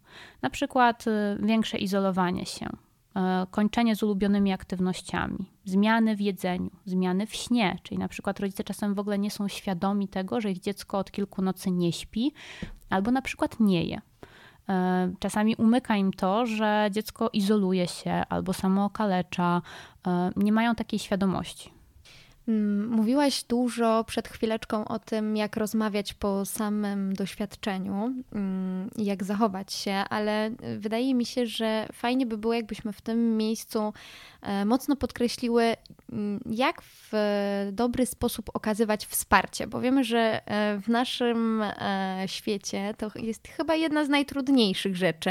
Na 0.42 0.50
przykład 0.50 1.06
y, 1.06 1.10
większe 1.42 1.78
izolowanie 1.78 2.46
się, 2.46 2.68
kończenie 3.50 3.96
z 3.96 4.02
ulubionymi 4.02 4.52
aktywnościami, 4.52 5.50
zmiany 5.64 6.16
w 6.16 6.20
jedzeniu, 6.20 6.70
zmiany 6.84 7.26
w 7.26 7.34
śnie, 7.34 7.78
czyli 7.82 7.98
na 7.98 8.08
przykład 8.08 8.40
rodzice 8.40 8.64
czasem 8.64 8.94
w 8.94 8.98
ogóle 8.98 9.18
nie 9.18 9.30
są 9.30 9.48
świadomi 9.48 10.08
tego, 10.08 10.40
że 10.40 10.50
ich 10.50 10.60
dziecko 10.60 10.98
od 10.98 11.10
kilku 11.10 11.42
nocy 11.42 11.70
nie 11.70 11.92
śpi 11.92 12.32
albo 12.90 13.10
na 13.10 13.22
przykład 13.22 13.60
nie 13.60 13.84
je. 13.84 14.00
E, 14.68 15.12
czasami 15.18 15.56
umyka 15.56 15.96
im 15.96 16.12
to, 16.12 16.46
że 16.46 16.88
dziecko 16.92 17.30
izoluje 17.32 17.88
się 17.88 18.12
albo 18.28 18.52
samo 18.52 18.84
okalecza, 18.84 19.62
e, 20.06 20.30
nie 20.36 20.52
mają 20.52 20.74
takiej 20.74 20.98
świadomości. 20.98 21.79
Mm, 22.50 22.88
mówiłaś 22.88 23.44
dużo 23.44 24.04
przed 24.04 24.28
chwileczką 24.28 24.84
o 24.88 24.98
tym, 24.98 25.36
jak 25.36 25.56
rozmawiać 25.56 26.14
po 26.14 26.44
samym 26.44 27.14
doświadczeniu 27.14 28.12
mm, 28.32 28.90
jak 28.96 29.24
zachować 29.24 29.72
się, 29.72 29.92
ale 29.92 30.50
wydaje 30.78 31.14
mi 31.14 31.26
się, 31.26 31.46
że 31.46 31.86
fajnie 31.92 32.26
by 32.26 32.38
było, 32.38 32.54
jakbyśmy 32.54 32.92
w 32.92 33.00
tym 33.00 33.36
miejscu 33.36 33.92
e, 34.42 34.64
mocno 34.64 34.96
podkreśliły, 34.96 35.76
mm, 36.12 36.40
jak 36.46 36.82
w 36.82 37.12
dobry 37.72 38.06
sposób 38.06 38.50
okazywać 38.54 39.06
wsparcie, 39.06 39.66
bo 39.66 39.80
wiemy, 39.80 40.04
że 40.04 40.18
e, 40.46 40.78
w 40.78 40.88
naszym 40.88 41.62
e, 41.62 42.24
świecie 42.26 42.94
to 42.98 43.10
jest 43.14 43.48
chyba 43.48 43.74
jedna 43.74 44.04
z 44.04 44.08
najtrudniejszych 44.08 44.96
rzeczy. 44.96 45.30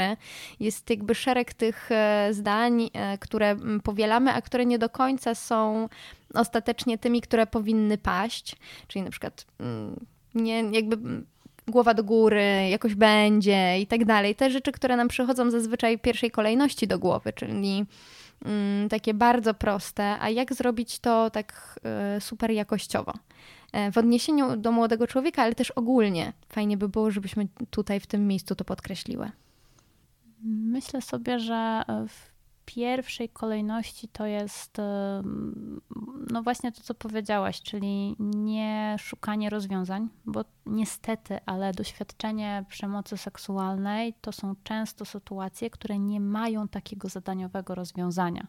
Jest 0.60 0.90
jakby 0.90 1.14
szereg 1.14 1.54
tych 1.54 1.90
zdań, 2.30 2.90
które 3.20 3.56
powielamy, 3.84 4.32
a 4.32 4.42
które 4.42 4.66
nie 4.66 4.78
do 4.78 4.88
końca 4.88 5.34
są 5.34 5.88
ostatecznie 6.34 6.98
tymi, 6.98 7.20
które 7.20 7.46
powinny 7.46 7.98
paść, 7.98 8.56
czyli 8.88 9.04
na 9.04 9.10
przykład 9.10 9.46
mm, 9.60 10.06
nie 10.34 10.62
jakby 10.62 10.96
mm, 10.96 11.26
głowa 11.68 11.94
do 11.94 12.04
góry, 12.04 12.68
jakoś 12.70 12.94
będzie 12.94 13.80
i 13.80 13.86
tak 13.86 14.04
dalej. 14.04 14.34
Te 14.34 14.50
rzeczy, 14.50 14.72
które 14.72 14.96
nam 14.96 15.08
przychodzą 15.08 15.50
zazwyczaj 15.50 15.98
w 15.98 16.00
pierwszej 16.00 16.30
kolejności 16.30 16.86
do 16.86 16.98
głowy, 16.98 17.32
czyli 17.32 17.84
mm, 18.44 18.88
takie 18.88 19.14
bardzo 19.14 19.54
proste, 19.54 20.16
a 20.20 20.30
jak 20.30 20.54
zrobić 20.54 20.98
to 20.98 21.30
tak 21.30 21.80
y, 22.16 22.20
super 22.20 22.50
jakościowo. 22.50 23.12
E, 23.72 23.92
w 23.92 23.98
odniesieniu 23.98 24.56
do 24.56 24.72
młodego 24.72 25.06
człowieka, 25.06 25.42
ale 25.42 25.54
też 25.54 25.70
ogólnie. 25.70 26.32
Fajnie 26.48 26.76
by 26.76 26.88
było, 26.88 27.10
żebyśmy 27.10 27.48
tutaj 27.70 28.00
w 28.00 28.06
tym 28.06 28.26
miejscu 28.26 28.54
to 28.54 28.64
podkreśliły. 28.64 29.30
Myślę 30.42 31.02
sobie, 31.02 31.38
że 31.38 31.82
w 32.08 32.30
pierwszej 32.74 33.28
kolejności 33.28 34.08
to 34.08 34.26
jest 34.26 34.80
no 36.30 36.42
właśnie 36.42 36.72
to, 36.72 36.80
co 36.80 36.94
powiedziałaś, 36.94 37.62
czyli 37.62 38.16
nie 38.18 38.96
szukanie 38.98 39.50
rozwiązań, 39.50 40.08
bo 40.26 40.44
niestety, 40.66 41.38
ale 41.46 41.72
doświadczenie 41.72 42.64
przemocy 42.68 43.16
seksualnej 43.16 44.14
to 44.20 44.32
są 44.32 44.54
często 44.64 45.04
sytuacje, 45.04 45.70
które 45.70 45.98
nie 45.98 46.20
mają 46.20 46.68
takiego 46.68 47.08
zadaniowego 47.08 47.74
rozwiązania. 47.74 48.46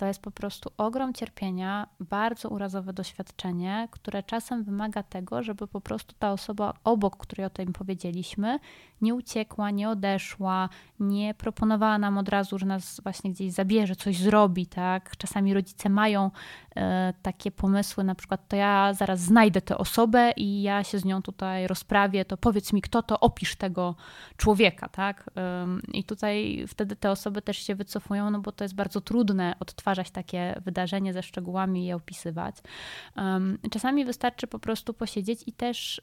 To 0.00 0.06
jest 0.06 0.22
po 0.22 0.30
prostu 0.30 0.70
ogrom 0.76 1.14
cierpienia, 1.14 1.86
bardzo 2.00 2.48
urazowe 2.48 2.92
doświadczenie, 2.92 3.88
które 3.90 4.22
czasem 4.22 4.64
wymaga 4.64 5.02
tego, 5.02 5.42
żeby 5.42 5.66
po 5.66 5.80
prostu 5.80 6.14
ta 6.18 6.32
osoba 6.32 6.74
obok, 6.84 7.16
której 7.16 7.46
o 7.46 7.50
tym 7.50 7.72
powiedzieliśmy, 7.72 8.58
nie 9.00 9.14
uciekła, 9.14 9.70
nie 9.70 9.88
odeszła, 9.88 10.68
nie 11.00 11.34
proponowała 11.34 11.98
nam 11.98 12.18
od 12.18 12.28
razu, 12.28 12.58
że 12.58 12.66
nas 12.66 13.00
właśnie 13.02 13.30
gdzieś 13.30 13.52
zabierze, 13.52 13.96
coś 13.96 14.18
zrobi, 14.18 14.66
tak? 14.66 15.16
Czasami 15.16 15.54
rodzice 15.54 15.88
mają 15.88 16.30
e, 16.76 17.12
takie 17.22 17.50
pomysły, 17.50 18.04
na 18.04 18.14
przykład 18.14 18.48
to 18.48 18.56
ja 18.56 18.94
zaraz 18.94 19.20
znajdę 19.20 19.60
tę 19.60 19.78
osobę 19.78 20.32
i 20.36 20.62
ja 20.62 20.84
się 20.84 20.98
z 20.98 21.04
nią 21.04 21.22
tutaj 21.22 21.66
rozprawię, 21.66 22.24
to 22.24 22.36
powiedz 22.36 22.72
mi 22.72 22.82
kto 22.82 23.02
to, 23.02 23.20
opisz 23.20 23.56
tego 23.56 23.94
człowieka, 24.36 24.88
tak? 24.88 25.30
I 25.92 26.04
tutaj 26.04 26.64
wtedy 26.68 26.96
te 26.96 27.10
osoby 27.10 27.42
też 27.42 27.58
się 27.58 27.74
wycofują, 27.74 28.30
no 28.30 28.40
bo 28.40 28.52
to 28.52 28.64
jest 28.64 28.74
bardzo 28.74 29.00
trudne 29.00 29.54
odtwarzać 29.60 29.89
takie 30.10 30.60
wydarzenie 30.64 31.12
ze 31.12 31.22
szczegółami 31.22 31.82
i 31.82 31.86
je 31.86 31.96
opisywać. 31.96 32.56
Czasami 33.70 34.04
wystarczy 34.04 34.46
po 34.46 34.58
prostu 34.58 34.94
posiedzieć 34.94 35.42
i 35.46 35.52
też 35.52 36.00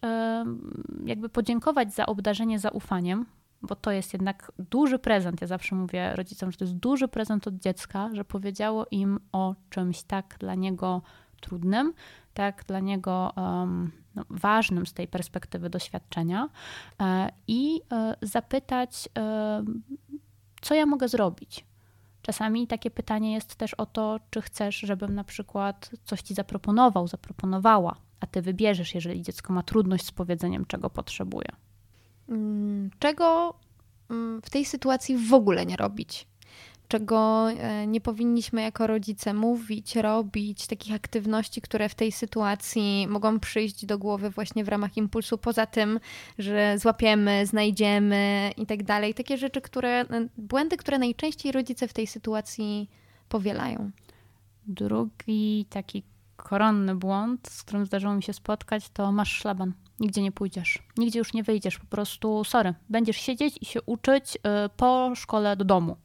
jakby 1.05 1.29
podziękować 1.29 1.93
za 1.93 2.05
obdarzenie 2.05 2.59
zaufaniem, 2.59 3.25
bo 3.61 3.75
to 3.75 3.91
jest 3.91 4.13
jednak 4.13 4.51
duży 4.71 4.99
prezent. 4.99 5.41
Ja 5.41 5.47
zawsze 5.47 5.75
mówię 5.75 6.15
rodzicom, 6.15 6.51
że 6.51 6.57
to 6.57 6.63
jest 6.63 6.75
duży 6.75 7.07
prezent 7.07 7.47
od 7.47 7.55
dziecka, 7.55 8.09
że 8.13 8.25
powiedziało 8.25 8.85
im 8.91 9.19
o 9.31 9.55
czymś 9.69 10.03
tak 10.03 10.35
dla 10.39 10.55
niego 10.55 11.01
trudnym, 11.41 11.93
tak 12.33 12.63
dla 12.67 12.79
niego 12.79 13.33
um, 13.35 13.91
no, 14.15 14.23
ważnym 14.29 14.85
z 14.85 14.93
tej 14.93 15.07
perspektywy 15.07 15.69
doświadczenia 15.69 16.49
e, 17.01 17.29
i 17.47 17.81
e, 17.91 18.15
zapytać, 18.21 19.09
e, 19.17 19.63
co 20.61 20.75
ja 20.75 20.85
mogę 20.85 21.07
zrobić. 21.07 21.65
Czasami 22.27 22.67
takie 22.67 22.91
pytanie 22.91 23.33
jest 23.33 23.55
też 23.55 23.73
o 23.73 23.85
to, 23.85 24.19
czy 24.29 24.41
chcesz, 24.41 24.75
żebym 24.75 25.15
na 25.15 25.23
przykład 25.23 25.91
coś 26.05 26.21
ci 26.21 26.33
zaproponował, 26.33 27.07
zaproponowała, 27.07 27.95
a 28.19 28.27
ty 28.27 28.41
wybierzesz, 28.41 28.95
jeżeli 28.95 29.21
dziecko 29.21 29.53
ma 29.53 29.63
trudność 29.63 30.05
z 30.05 30.11
powiedzeniem, 30.11 30.65
czego 30.65 30.89
potrzebuje. 30.89 31.47
Mm, 32.29 32.89
czego 32.99 33.53
mm, 34.09 34.41
w 34.41 34.49
tej 34.49 34.65
sytuacji 34.65 35.17
w 35.17 35.33
ogóle 35.33 35.65
nie 35.65 35.75
robić. 35.75 36.27
Czego 36.87 37.49
e, 37.51 37.87
nie 37.87 38.01
powinniśmy 38.01 38.61
jako 38.61 38.87
rodzice 38.87 39.33
mówić, 39.33 39.95
robić, 39.95 40.67
takich 40.67 40.95
aktywności, 40.95 41.61
które 41.61 41.89
w 41.89 41.95
tej 41.95 42.11
sytuacji 42.11 43.07
mogą 43.09 43.39
przyjść 43.39 43.85
do 43.85 43.97
głowy 43.97 44.29
właśnie 44.29 44.63
w 44.63 44.67
ramach 44.67 44.97
impulsu, 44.97 45.37
poza 45.37 45.65
tym, 45.65 45.99
że 46.39 46.79
złapiemy, 46.79 47.45
znajdziemy 47.45 48.51
i 48.57 48.65
tak 48.65 48.83
dalej. 48.83 49.13
Takie 49.13 49.37
rzeczy, 49.37 49.61
które, 49.61 50.05
błędy, 50.37 50.77
które 50.77 50.99
najczęściej 50.99 51.51
rodzice 51.51 51.87
w 51.87 51.93
tej 51.93 52.07
sytuacji 52.07 52.89
powielają. 53.29 53.91
Drugi 54.67 55.65
taki 55.69 56.03
koronny 56.35 56.95
błąd, 56.95 57.47
z 57.47 57.63
którym 57.63 57.85
zdarzyło 57.85 58.15
mi 58.15 58.23
się 58.23 58.33
spotkać, 58.33 58.89
to 58.89 59.11
masz 59.11 59.31
szlaban. 59.31 59.73
Nigdzie 59.99 60.21
nie 60.21 60.31
pójdziesz, 60.31 60.83
nigdzie 60.97 61.19
już 61.19 61.33
nie 61.33 61.43
wyjdziesz, 61.43 61.79
po 61.79 61.85
prostu 61.85 62.43
sorry, 62.43 62.73
będziesz 62.89 63.17
siedzieć 63.17 63.57
i 63.61 63.65
się 63.65 63.81
uczyć 63.81 64.35
y, 64.35 64.39
po 64.77 65.11
szkole 65.15 65.55
do 65.55 65.65
domu. 65.65 65.97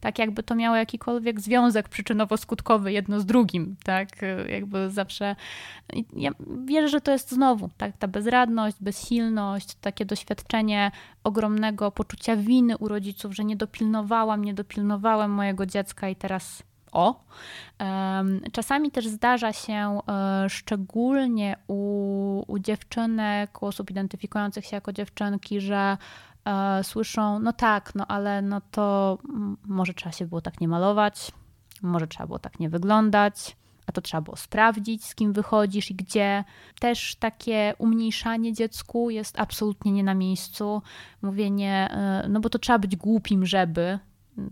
Tak 0.00 0.18
jakby 0.18 0.42
to 0.42 0.54
miało 0.54 0.76
jakikolwiek 0.76 1.40
związek 1.40 1.88
przyczynowo-skutkowy 1.88 2.88
jedno 2.88 3.20
z 3.20 3.26
drugim, 3.26 3.76
tak? 3.84 4.22
Y, 4.22 4.46
jakby 4.50 4.90
zawsze. 4.90 5.36
Ja 6.12 6.30
wierzę, 6.64 6.88
że 6.88 7.00
to 7.00 7.12
jest 7.12 7.30
znowu 7.30 7.70
tak, 7.76 7.96
ta 7.96 8.08
bezradność, 8.08 8.76
bezsilność, 8.80 9.74
takie 9.74 10.04
doświadczenie 10.04 10.90
ogromnego 11.24 11.90
poczucia 11.90 12.36
winy 12.36 12.78
u 12.78 12.88
rodziców, 12.88 13.34
że 13.34 13.44
nie 13.44 13.56
dopilnowałam, 13.56 14.44
nie 14.44 14.54
dopilnowałem 14.54 15.30
mojego 15.30 15.66
dziecka 15.66 16.08
i 16.08 16.16
teraz 16.16 16.62
o. 16.92 17.24
Czasami 18.52 18.90
też 18.90 19.06
zdarza 19.06 19.52
się 19.52 20.00
e, 20.08 20.46
szczególnie 20.48 21.56
u, 21.66 22.52
u 22.52 22.58
dziewczynek, 22.58 23.62
u 23.62 23.66
osób 23.66 23.90
identyfikujących 23.90 24.66
się 24.66 24.76
jako 24.76 24.92
dziewczynki, 24.92 25.60
że 25.60 25.96
e, 26.44 26.84
słyszą, 26.84 27.38
no 27.38 27.52
tak, 27.52 27.94
no 27.94 28.06
ale 28.06 28.42
no 28.42 28.60
to 28.70 29.18
może 29.64 29.94
trzeba 29.94 30.12
się 30.12 30.26
było 30.26 30.40
tak 30.40 30.60
nie 30.60 30.68
malować, 30.68 31.32
może 31.82 32.06
trzeba 32.06 32.26
było 32.26 32.38
tak 32.38 32.60
nie 32.60 32.68
wyglądać, 32.68 33.56
a 33.86 33.92
to 33.92 34.00
trzeba 34.00 34.20
było 34.20 34.36
sprawdzić, 34.36 35.04
z 35.04 35.14
kim 35.14 35.32
wychodzisz 35.32 35.90
i 35.90 35.94
gdzie. 35.94 36.44
Też 36.80 37.16
takie 37.16 37.74
umniejszanie 37.78 38.52
dziecku 38.52 39.10
jest 39.10 39.40
absolutnie 39.40 39.92
nie 39.92 40.04
na 40.04 40.14
miejscu. 40.14 40.82
Mówienie, 41.22 41.88
e, 41.90 42.28
no 42.28 42.40
bo 42.40 42.50
to 42.50 42.58
trzeba 42.58 42.78
być 42.78 42.96
głupim, 42.96 43.46
żeby. 43.46 43.98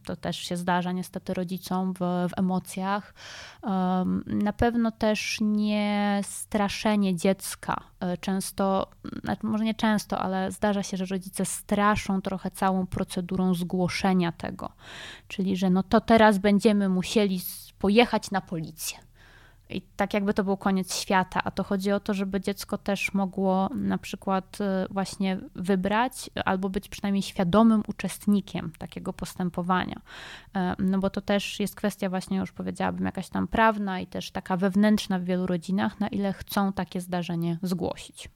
To 0.05 0.17
też 0.17 0.37
się 0.37 0.57
zdarza 0.57 0.93
niestety 0.93 1.35
rodzicom 1.35 1.95
w, 1.95 1.99
w 1.99 2.39
emocjach. 2.39 3.15
Na 4.27 4.53
pewno 4.57 4.91
też 4.91 5.39
nie 5.41 6.21
straszenie 6.25 7.17
dziecka. 7.17 7.81
E, 8.01 8.17
często, 8.17 8.91
znaczy 9.25 9.47
może 9.47 9.65
nie 9.65 9.75
często, 9.75 10.19
ale 10.19 10.53
zdarza 10.53 10.83
się, 10.83 10.97
że 10.97 11.07
rodzice 11.07 11.45
straszą 11.45 12.23
trochę 12.23 12.51
całą 12.51 12.87
procedurą 12.87 13.55
zgłoszenia 13.55 14.33
tego. 14.33 14.73
Czyli, 15.29 15.57
że 15.57 15.71
no 15.71 15.83
to 15.83 16.01
teraz 16.01 16.39
będziemy 16.39 16.89
musieli 16.89 17.41
pojechać 17.79 18.31
na 18.31 18.41
policję 18.41 19.06
i 19.71 19.83
tak 19.83 20.15
jakby 20.15 20.35
to 20.35 20.45
był 20.45 20.57
koniec 20.57 20.97
świata, 20.97 21.41
a 21.45 21.51
to 21.51 21.65
chodzi 21.65 21.93
o 21.93 22.01
to, 22.01 22.15
żeby 22.15 22.41
dziecko 22.41 22.79
też 22.79 23.15
mogło 23.15 23.69
na 23.75 23.99
przykład 23.99 24.59
y, 24.61 24.65
właśnie 24.91 25.39
wybrać 25.55 26.31
albo 26.45 26.69
być 26.69 26.89
przynajmniej 26.89 27.23
świadomym 27.23 27.83
uczestnikiem 27.89 28.73
takiego 28.79 29.13
postępowania. 29.13 30.01
E, 30.57 30.75
no 30.79 30.99
bo 30.99 31.11
to 31.11 31.21
też 31.21 31.61
jest 31.61 31.75
kwestia 31.75 32.11
właśnie, 32.11 32.39
już 32.39 32.53
powiedziałabym, 32.53 33.07
jakaś 33.07 33.29
tam 33.29 33.49
prawna 33.49 34.01
i 34.01 34.07
też 34.07 34.31
taka 34.31 34.57
wewnętrzna 34.57 35.19
w 35.19 35.25
wielu 35.25 35.47
rodzinach, 35.47 36.01
na 36.01 36.09
ile 36.09 36.33
chcą 36.33 36.73
takie 36.73 37.01
zdarzenie 37.01 37.59
zgłosić. 37.63 38.29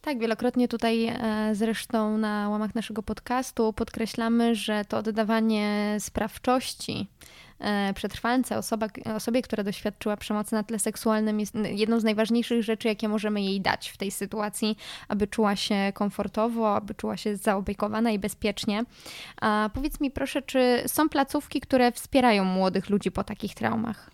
Tak, 0.00 0.18
wielokrotnie 0.18 0.68
tutaj 0.68 1.06
e, 1.06 1.50
zresztą 1.52 2.18
na 2.18 2.48
łamach 2.48 2.74
naszego 2.74 3.02
podcastu 3.02 3.72
podkreślamy, 3.72 4.54
że 4.54 4.84
to 4.84 4.98
oddawanie 4.98 5.96
sprawczości 5.98 7.08
E, 7.60 7.94
przetrwalce, 7.94 8.58
osoba, 8.58 8.88
osobie, 9.14 9.42
która 9.42 9.64
doświadczyła 9.64 10.16
przemocy 10.16 10.54
na 10.54 10.62
tle 10.62 10.78
seksualnym, 10.78 11.40
jest 11.40 11.54
jedną 11.54 12.00
z 12.00 12.04
najważniejszych 12.04 12.62
rzeczy, 12.62 12.88
jakie 12.88 13.08
możemy 13.08 13.42
jej 13.42 13.60
dać 13.60 13.88
w 13.88 13.96
tej 13.96 14.10
sytuacji, 14.10 14.76
aby 15.08 15.26
czuła 15.26 15.56
się 15.56 15.92
komfortowo, 15.94 16.76
aby 16.76 16.94
czuła 16.94 17.16
się 17.16 17.36
zaopiekowana 17.36 18.10
i 18.10 18.18
bezpiecznie. 18.18 18.84
A 19.40 19.70
powiedz 19.74 20.00
mi 20.00 20.10
proszę, 20.10 20.42
czy 20.42 20.82
są 20.86 21.08
placówki, 21.08 21.60
które 21.60 21.92
wspierają 21.92 22.44
młodych 22.44 22.90
ludzi 22.90 23.10
po 23.10 23.24
takich 23.24 23.54
traumach? 23.54 24.10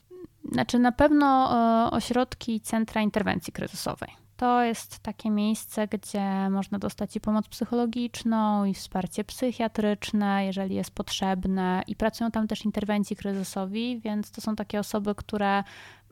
Znaczy, 0.53 0.79
na 0.79 0.93
pewno 0.93 1.51
e, 1.87 1.91
ośrodki 1.91 2.61
Centra 2.61 3.03
Interwencji 3.03 3.53
Kryzysowej. 3.53 4.26
To 4.37 4.63
jest 4.63 4.99
takie 4.99 5.31
miejsce, 5.31 5.89
gdzie 5.89 6.51
można 6.51 6.79
dostać 6.79 7.17
i 7.17 7.21
pomoc 7.21 7.49
psychologiczną, 7.49 8.65
i 8.65 8.75
wsparcie 8.75 9.25
psychiatryczne, 9.25 10.47
jeżeli 10.47 10.75
jest 10.75 10.91
potrzebne, 10.91 11.83
i 11.87 11.97
pracują 11.97 12.31
tam 12.31 12.49
też 12.49 12.65
interwencji 12.65 13.17
kryzysowi, 13.17 14.01
więc 14.01 14.31
to 14.31 14.41
są 14.41 14.57
takie 14.57 14.81
osoby, 14.81 15.15
które 15.15 15.65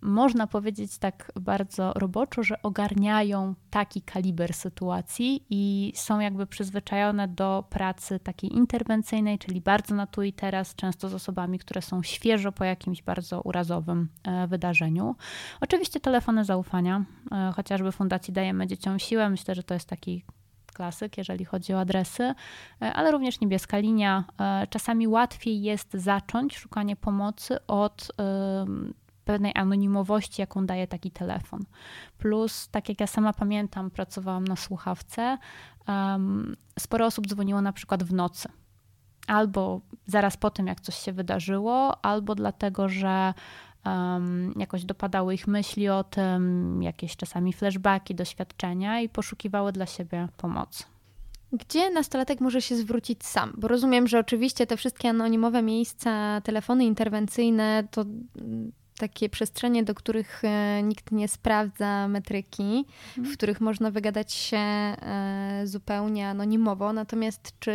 można 0.04 0.46
powiedzieć 0.46 0.98
tak 0.98 1.32
bardzo 1.40 1.92
roboczo, 1.92 2.42
że 2.42 2.62
ogarniają 2.62 3.54
taki 3.70 4.02
kaliber 4.02 4.54
sytuacji 4.54 5.46
i 5.50 5.92
są 5.96 6.20
jakby 6.20 6.46
przyzwyczajone 6.46 7.28
do 7.28 7.64
pracy 7.70 8.18
takiej 8.20 8.56
interwencyjnej, 8.56 9.38
czyli 9.38 9.60
bardzo 9.60 9.94
na 9.94 10.06
tu 10.06 10.22
i 10.22 10.32
teraz, 10.32 10.74
często 10.74 11.08
z 11.08 11.14
osobami, 11.14 11.58
które 11.58 11.82
są 11.82 12.02
świeżo 12.02 12.52
po 12.52 12.64
jakimś 12.64 13.02
bardzo 13.02 13.40
urazowym 13.40 14.08
e, 14.24 14.46
wydarzeniu. 14.46 15.16
Oczywiście 15.60 16.00
telefony 16.00 16.44
zaufania, 16.44 17.04
e, 17.32 17.52
chociażby 17.56 17.92
Fundacji 17.92 18.34
Dajemy 18.34 18.66
Dzieciom 18.66 18.98
Siłę, 18.98 19.30
myślę, 19.30 19.54
że 19.54 19.62
to 19.62 19.74
jest 19.74 19.88
taki 19.88 20.24
klasyk, 20.74 21.18
jeżeli 21.18 21.44
chodzi 21.44 21.74
o 21.74 21.80
adresy, 21.80 22.22
e, 22.22 22.34
ale 22.92 23.10
również 23.10 23.40
niebieska 23.40 23.78
linia. 23.78 24.24
Czasami 24.70 25.08
łatwiej 25.08 25.62
jest 25.62 25.92
zacząć 25.92 26.56
szukanie 26.56 26.96
pomocy 26.96 27.66
od 27.66 28.08
pewnej 29.24 29.52
anonimowości, 29.54 30.40
jaką 30.40 30.66
daje 30.66 30.86
taki 30.86 31.10
telefon. 31.10 31.60
Plus, 32.18 32.68
tak 32.68 32.88
jak 32.88 33.00
ja 33.00 33.06
sama 33.06 33.32
pamiętam, 33.32 33.90
pracowałam 33.90 34.44
na 34.44 34.56
słuchawce, 34.56 35.38
um, 35.88 36.56
sporo 36.78 37.06
osób 37.06 37.26
dzwoniło 37.26 37.60
na 37.60 37.72
przykład 37.72 38.02
w 38.02 38.12
nocy. 38.12 38.48
Albo 39.26 39.80
zaraz 40.06 40.36
po 40.36 40.50
tym, 40.50 40.66
jak 40.66 40.80
coś 40.80 40.94
się 40.94 41.12
wydarzyło, 41.12 42.04
albo 42.04 42.34
dlatego, 42.34 42.88
że 42.88 43.34
um, 43.86 44.52
jakoś 44.56 44.84
dopadały 44.84 45.34
ich 45.34 45.46
myśli 45.46 45.88
o 45.88 46.04
tym, 46.04 46.82
jakieś 46.82 47.16
czasami 47.16 47.52
flashbacki, 47.52 48.14
doświadczenia 48.14 49.00
i 49.00 49.08
poszukiwały 49.08 49.72
dla 49.72 49.86
siebie 49.86 50.28
pomocy. 50.36 50.84
Gdzie 51.52 51.90
nastolatek 51.90 52.40
może 52.40 52.62
się 52.62 52.76
zwrócić 52.76 53.24
sam? 53.24 53.52
Bo 53.56 53.68
rozumiem, 53.68 54.08
że 54.08 54.18
oczywiście 54.18 54.66
te 54.66 54.76
wszystkie 54.76 55.08
anonimowe 55.08 55.62
miejsca, 55.62 56.40
telefony 56.40 56.84
interwencyjne 56.84 57.84
to 57.90 58.04
takie 58.98 59.28
przestrzenie, 59.28 59.82
do 59.84 59.94
których 59.94 60.42
e, 60.44 60.82
nikt 60.82 61.12
nie 61.12 61.28
sprawdza 61.28 62.08
metryki, 62.08 62.86
w 63.14 63.18
mhm. 63.18 63.36
których 63.36 63.60
można 63.60 63.90
wygadać 63.90 64.32
się 64.32 64.56
e, 64.56 65.62
zupełnie 65.64 66.28
anonimowo. 66.28 66.92
Natomiast 66.92 67.52
czy 67.60 67.74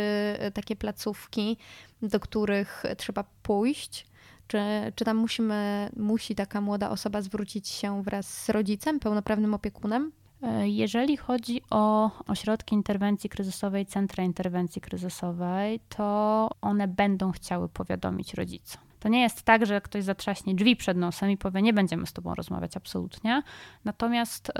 takie 0.54 0.76
placówki, 0.76 1.56
do 2.02 2.20
których 2.20 2.82
trzeba 2.96 3.24
pójść, 3.42 4.06
czy, 4.46 4.58
czy 4.94 5.04
tam 5.04 5.16
musimy, 5.16 5.90
musi 5.96 6.34
taka 6.34 6.60
młoda 6.60 6.90
osoba 6.90 7.22
zwrócić 7.22 7.68
się 7.68 8.02
wraz 8.02 8.44
z 8.44 8.48
rodzicem, 8.48 9.00
pełnoprawnym 9.00 9.54
opiekunem? 9.54 10.12
E, 10.42 10.68
jeżeli 10.68 11.16
chodzi 11.16 11.62
o 11.70 12.10
ośrodki 12.26 12.74
interwencji 12.74 13.30
kryzysowej, 13.30 13.86
centra 13.86 14.24
interwencji 14.24 14.80
kryzysowej, 14.80 15.80
to 15.88 16.50
one 16.60 16.88
będą 16.88 17.32
chciały 17.32 17.68
powiadomić 17.68 18.34
rodzica. 18.34 18.89
To 19.00 19.08
nie 19.08 19.20
jest 19.20 19.42
tak, 19.42 19.66
że 19.66 19.80
ktoś 19.80 20.04
zatrzaśnie 20.04 20.54
drzwi 20.54 20.76
przed 20.76 20.96
nosem 20.96 21.30
i 21.30 21.36
powie, 21.36 21.62
nie 21.62 21.72
będziemy 21.72 22.06
z 22.06 22.12
tobą 22.12 22.34
rozmawiać, 22.34 22.76
absolutnie. 22.76 23.42
Natomiast 23.84 24.48
y, 24.48 24.52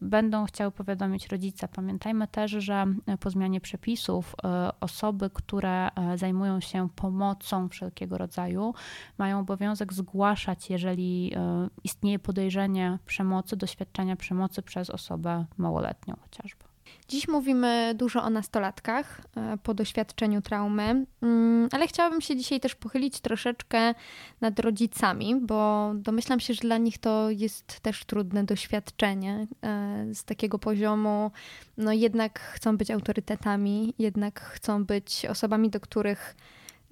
będą 0.00 0.44
chciały 0.44 0.70
powiadomić 0.70 1.28
rodzica. 1.28 1.68
Pamiętajmy 1.68 2.28
też, 2.28 2.50
że 2.50 2.86
po 3.20 3.30
zmianie 3.30 3.60
przepisów 3.60 4.34
y, 4.34 4.48
osoby, 4.80 5.30
które 5.30 5.88
y, 5.88 6.18
zajmują 6.18 6.60
się 6.60 6.88
pomocą 6.96 7.68
wszelkiego 7.68 8.18
rodzaju, 8.18 8.74
mają 9.18 9.40
obowiązek 9.40 9.92
zgłaszać, 9.92 10.70
jeżeli 10.70 11.32
y, 11.34 11.38
istnieje 11.84 12.18
podejrzenie 12.18 12.98
przemocy, 13.06 13.56
doświadczenia 13.56 14.16
przemocy 14.16 14.62
przez 14.62 14.90
osobę 14.90 15.44
małoletnią 15.56 16.14
chociażby. 16.20 16.67
Dziś 17.08 17.28
mówimy 17.28 17.94
dużo 17.94 18.22
o 18.22 18.30
nastolatkach 18.30 19.20
e, 19.36 19.58
po 19.62 19.74
doświadczeniu 19.74 20.42
traumy, 20.42 21.06
mm, 21.22 21.68
ale 21.72 21.86
chciałabym 21.86 22.20
się 22.20 22.36
dzisiaj 22.36 22.60
też 22.60 22.74
pochylić 22.74 23.20
troszeczkę 23.20 23.94
nad 24.40 24.58
rodzicami, 24.58 25.34
bo 25.40 25.92
domyślam 25.94 26.40
się, 26.40 26.54
że 26.54 26.60
dla 26.60 26.78
nich 26.78 26.98
to 26.98 27.30
jest 27.30 27.80
też 27.80 28.04
trudne 28.04 28.44
doświadczenie 28.44 29.46
e, 29.62 30.06
z 30.14 30.24
takiego 30.24 30.58
poziomu. 30.58 31.30
No 31.76 31.92
jednak 31.92 32.40
chcą 32.40 32.76
być 32.76 32.90
autorytetami, 32.90 33.94
jednak 33.98 34.40
chcą 34.40 34.84
być 34.84 35.26
osobami, 35.26 35.70
do 35.70 35.80
których 35.80 36.36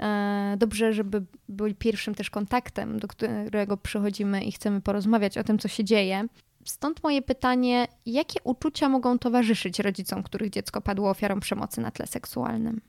e, 0.01 0.57
dobrze, 0.59 0.93
żeby 0.93 1.23
byli 1.49 1.75
pierwszym 1.75 2.15
też 2.15 2.31
kontaktem, 2.31 2.99
do 2.99 3.09
którego 3.09 3.77
przychodzimy 3.77 4.45
i 4.45 4.53
chcemy 4.53 4.81
porozmawiać 4.81 5.39
o 5.39 5.45
tym, 5.45 5.59
co 5.59 5.69
się 5.69 5.85
dzieje. 5.85 6.27
Stąd 6.67 7.03
moje 7.03 7.23
pytanie, 7.23 7.87
jakie 8.07 8.43
uczucia 8.45 8.89
mogą 8.89 9.19
towarzyszyć 9.19 9.79
rodzicom, 9.79 10.23
których 10.23 10.51
dziecko 10.51 10.81
padło 10.81 11.11
ofiarą 11.11 11.41
przemocy 11.41 11.81
na 11.81 11.91
tle 11.91 12.07
seksualnym? 12.07 12.81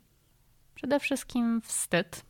Przede 0.76 1.00
wszystkim 1.00 1.62
wstyd. 1.62 2.26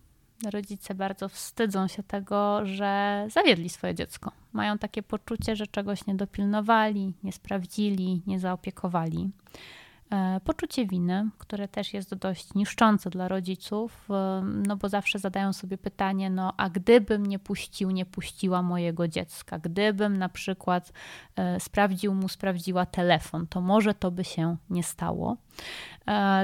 Rodzice 0.52 0.96
bardzo 0.96 1.30
wstydzą 1.30 1.88
się 1.88 2.04
tego, 2.04 2.66
że 2.66 3.26
zawiedli 3.30 3.70
swoje 3.70 3.96
dziecko. 3.96 4.32
Mają 4.54 4.78
takie 4.78 5.04
poczucie, 5.04 5.56
że 5.56 5.68
czegoś 5.68 6.08
nie 6.08 6.16
dopilnowali, 6.16 7.14
nie 7.24 7.32
sprawdzili, 7.32 8.22
nie 8.28 8.40
zaopiekowali. 8.40 9.30
E, 10.12 10.40
poczucie 10.44 10.86
winy, 10.86 11.30
które 11.38 11.68
też 11.68 11.94
jest 11.94 12.16
dość 12.16 12.54
niszczące 12.54 13.10
dla 13.10 13.28
rodziców, 13.28 14.08
e, 14.10 14.42
no 14.68 14.76
bo 14.78 14.90
zawsze 14.90 15.20
zadają 15.20 15.54
sobie 15.54 15.78
pytanie, 15.78 16.30
no 16.30 16.54
a 16.58 16.70
gdybym 16.70 17.26
nie 17.26 17.40
puścił, 17.40 17.92
nie 17.92 18.06
puściła 18.06 18.62
mojego 18.62 19.08
dziecka, 19.08 19.60
gdybym 19.60 20.18
na 20.18 20.30
przykład 20.30 20.94
e, 21.36 21.60
sprawdził 21.60 22.14
mu, 22.14 22.30
sprawdziła 22.30 22.86
telefon, 22.86 23.48
to 23.48 23.62
może 23.62 23.94
to 23.94 24.12
by 24.12 24.24
się 24.24 24.58
nie 24.70 24.84
stało. 24.84 25.38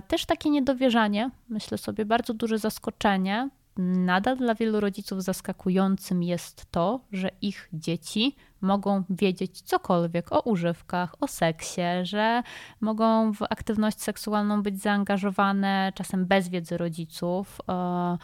Też 0.08 0.26
takie 0.26 0.50
niedowierzanie, 0.50 1.30
myślę 1.50 1.78
sobie, 1.78 2.06
bardzo 2.06 2.34
duże 2.34 2.58
zaskoczenie, 2.60 3.50
nadal 3.78 4.38
dla 4.38 4.56
wielu 4.56 4.80
rodziców 4.80 5.24
zaskakującym 5.24 6.24
jest 6.24 6.66
to, 6.72 7.00
że 7.12 7.30
ich 7.42 7.70
dzieci 7.74 8.36
mogą 8.62 9.04
wiedzieć 9.10 9.62
cokolwiek 9.62 10.32
o 10.32 10.40
używkach, 10.40 11.16
o 11.20 11.28
seksie, 11.28 11.82
że 12.04 12.44
mogą 12.82 13.34
w 13.34 13.42
aktywność 13.42 14.02
seksualną 14.02 14.64
być 14.64 14.82
zaangażowane 14.82 15.92
czasem 15.96 16.26
bez 16.26 16.50
wiedzy 16.50 16.78
rodziców. 16.78 17.62
E, 17.70 18.18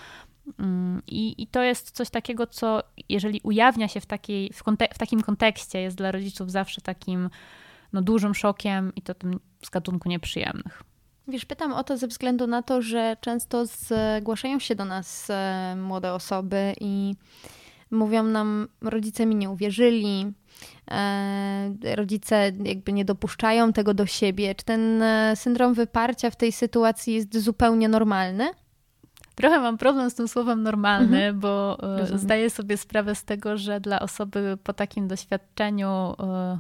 mm, 0.60 1.02
I, 1.08 1.44
I, 1.44 1.48
to 1.48 1.64
jest 1.64 1.92
coś 1.92 2.10
takiego, 2.10 2.48
co 2.48 2.84
jeżeli 3.10 3.42
ujawnia 3.44 3.88
się 3.88 4.02
w, 4.02 4.06
takiej, 4.06 4.54
w, 4.54 4.64
w 4.94 4.98
takim 4.98 5.22
kontekście, 5.22 5.82
jest 5.82 5.98
dla 5.98 6.12
rodziców 6.12 6.52
zawsze 6.52 6.82
takim 6.82 7.30
no, 7.94 8.02
dużym 8.02 8.36
szokiem 8.36 8.96
i 8.96 9.02
to 9.02 9.14
tym 9.14 9.40
z 9.66 9.70
gatunku 9.70 10.10
nieprzyjemnych. 10.10 10.89
Wiesz, 11.30 11.46
pytam 11.46 11.74
o 11.74 11.84
to 11.84 11.98
ze 11.98 12.08
względu 12.08 12.48
na 12.48 12.62
to, 12.62 12.82
że 12.82 13.18
często 13.22 13.66
zgłaszają 13.66 14.60
się 14.60 14.76
do 14.76 14.86
nas 14.86 15.30
e, 15.30 15.76
młode 15.78 16.14
osoby 16.14 16.74
i 16.80 17.16
mówią 17.92 18.24
nam, 18.24 18.68
rodzice 18.82 19.26
mi 19.26 19.36
nie 19.36 19.50
uwierzyli, 19.50 20.34
e, 20.92 21.96
rodzice 21.96 22.52
jakby 22.64 22.94
nie 22.94 23.06
dopuszczają 23.06 23.74
tego 23.74 23.94
do 23.94 24.06
siebie. 24.06 24.56
Czy 24.56 24.66
ten 24.66 25.02
e, 25.02 25.36
syndrom 25.36 25.74
wyparcia 25.74 26.30
w 26.30 26.36
tej 26.36 26.52
sytuacji 26.52 27.14
jest 27.14 27.38
zupełnie 27.38 27.90
normalny? 27.90 28.50
Trochę 29.40 29.60
mam 29.60 29.78
problem 29.78 30.10
z 30.10 30.16
tym 30.16 30.28
słowem 30.28 30.64
normalny, 30.64 31.18
mhm. 31.18 31.40
bo 31.40 31.78
Rozumiem. 31.82 32.20
zdaję 32.20 32.50
sobie 32.50 32.78
sprawę 32.78 33.16
z 33.16 33.24
tego, 33.24 33.58
że 33.58 33.80
dla 33.80 34.00
osoby 34.00 34.58
po 34.64 34.74
takim 34.74 35.08
doświadczeniu, 35.08 36.16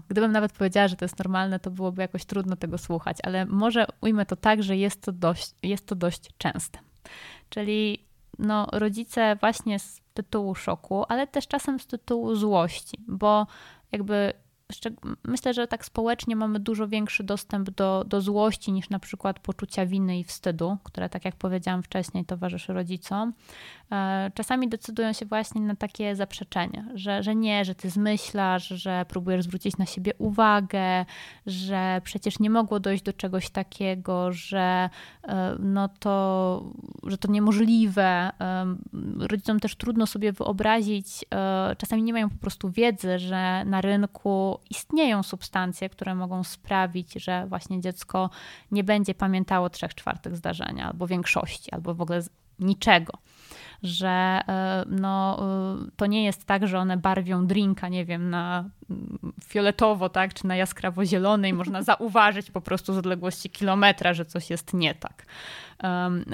gdybym 0.10 0.32
nawet 0.32 0.54
powiedziała, 0.54 0.88
że 0.88 0.96
to 0.96 1.06
jest 1.06 1.20
normalne, 1.20 1.60
to 1.60 1.72
byłoby 1.72 2.02
jakoś 2.02 2.26
trudno 2.26 2.56
tego 2.56 2.78
słuchać, 2.78 3.18
ale 3.24 3.46
może 3.46 3.86
ujmę 4.02 4.26
to 4.26 4.36
tak, 4.36 4.64
że 4.64 4.78
jest 4.78 5.02
to 5.02 5.12
dość, 5.12 5.52
jest 5.64 5.86
to 5.86 5.96
dość 5.96 6.30
częste. 6.38 6.80
Czyli 7.50 8.06
no, 8.40 8.68
rodzice 8.72 9.36
właśnie 9.36 9.80
z 9.80 10.02
tytułu 10.14 10.56
szoku, 10.56 11.06
ale 11.10 11.28
też 11.28 11.48
czasem 11.48 11.80
z 11.80 11.88
tytułu 11.88 12.36
złości, 12.36 12.98
bo 13.08 13.48
jakby 13.92 14.34
myślę, 15.24 15.54
że 15.54 15.68
tak 15.68 15.86
społecznie 15.86 16.36
mamy 16.36 16.60
dużo 16.60 16.88
większy 16.88 17.24
dostęp 17.24 17.70
do, 17.70 18.04
do 18.08 18.22
złości 18.22 18.72
niż 18.72 18.90
na 18.90 19.00
przykład 19.00 19.40
poczucia 19.40 19.86
winy 19.86 20.20
i 20.20 20.24
wstydu, 20.24 20.78
które, 20.84 21.10
tak 21.10 21.26
jak 21.26 21.36
powiedziałam 21.36 21.84
wcześniej, 21.84 22.26
towarzyszy 22.26 22.74
rodzicom. 22.74 23.34
E, 23.92 24.32
czasami 24.34 24.70
decydują 24.70 25.14
się 25.14 25.26
właśnie 25.26 25.62
na 25.62 25.76
takie 25.76 26.16
zaprzeczenie, 26.16 26.86
że, 26.94 27.24
że 27.24 27.36
nie, 27.36 27.66
że 27.66 27.76
ty 27.76 27.90
zmyślasz, 27.90 28.68
że 28.68 29.06
próbujesz 29.08 29.44
zwrócić 29.44 29.78
na 29.78 29.86
siebie 29.86 30.14
uwagę, 30.18 31.06
że 31.46 32.02
przecież 32.04 32.40
nie 32.40 32.50
mogło 32.50 32.80
dojść 32.80 33.04
do 33.04 33.14
czegoś 33.14 33.50
takiego, 33.50 34.32
że 34.32 34.90
e, 35.24 35.56
no 35.60 35.90
to, 36.00 36.74
że 37.04 37.18
to 37.18 37.32
niemożliwe. 37.32 38.32
E, 38.42 38.76
rodzicom 39.20 39.60
też 39.60 39.76
trudno 39.76 40.08
sobie 40.08 40.32
wyobrazić, 40.32 41.26
czasami 41.78 42.04
nie 42.04 42.14
mają 42.14 42.30
po 42.30 42.38
prostu 42.38 42.70
wiedzy, 42.70 43.20
że 43.20 43.64
na 43.66 43.82
rynku 43.82 44.59
istnieją 44.70 45.24
substancje, 45.24 45.90
które 45.90 46.16
mogą 46.16 46.44
sprawić, 46.44 47.14
że 47.14 47.48
właśnie 47.48 47.82
dziecko 47.82 48.30
nie 48.72 48.84
będzie 48.84 49.16
pamiętało 49.16 49.70
trzech 49.70 49.96
czwartych 49.96 50.36
zdarzenia, 50.36 50.88
albo 50.88 51.08
większości, 51.08 51.72
albo 51.72 51.96
w 51.96 52.02
ogóle 52.02 52.22
niczego. 52.60 53.14
Że 53.84 54.42
e, 54.48 54.86
no, 54.88 55.40
e, 55.42 55.92
to 55.96 56.06
nie 56.06 56.24
jest 56.24 56.46
tak, 56.46 56.68
że 56.68 56.80
one 56.80 56.98
barwią 56.98 57.48
drinka, 57.48 57.90
nie 57.90 58.06
wiem, 58.06 58.30
na 58.30 58.70
fioletowo, 59.44 60.10
tak, 60.10 60.34
czy 60.34 60.48
na 60.48 60.56
jaskrawo 60.56 61.06
zielony 61.06 61.50
i 61.50 61.54
można 61.54 61.84
zauważyć 61.92 62.52
po 62.52 62.62
prostu 62.62 62.94
z 62.94 62.98
odległości 62.98 63.50
kilometra, 63.50 64.14
że 64.14 64.26
coś 64.26 64.50
jest 64.50 64.74
nie 64.74 64.96
tak 64.96 65.26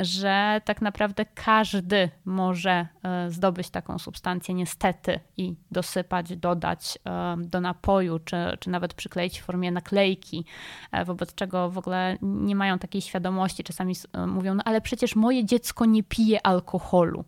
że 0.01 0.61
tak 0.65 0.81
naprawdę 0.81 1.25
każdy 1.25 2.09
może 2.25 2.87
e, 3.03 3.31
zdobyć 3.31 3.69
taką 3.69 3.99
substancję 3.99 4.55
niestety 4.55 5.19
i 5.37 5.55
dosypać, 5.71 6.37
dodać 6.37 6.99
do 7.37 7.61
napoju, 7.61 8.19
czy, 8.19 8.35
czy 8.59 8.69
nawet 8.69 8.93
przykleić 8.93 9.39
w 9.39 9.43
formie 9.43 9.71
naklejki, 9.71 10.45
e, 10.91 11.05
wobec 11.05 11.35
czego 11.35 11.69
w 11.69 11.77
ogóle 11.77 12.17
nie 12.21 12.55
mają 12.55 12.79
takiej 12.79 13.01
świadomości. 13.01 13.63
Czasami 13.63 13.95
e, 14.13 14.27
mówią, 14.27 14.53
no 14.55 14.63
ale 14.65 14.81
przecież 14.81 15.15
moje 15.15 15.45
dziecko 15.45 15.85
nie 15.85 16.03
pije 16.03 16.47
alkoholu. 16.47 17.25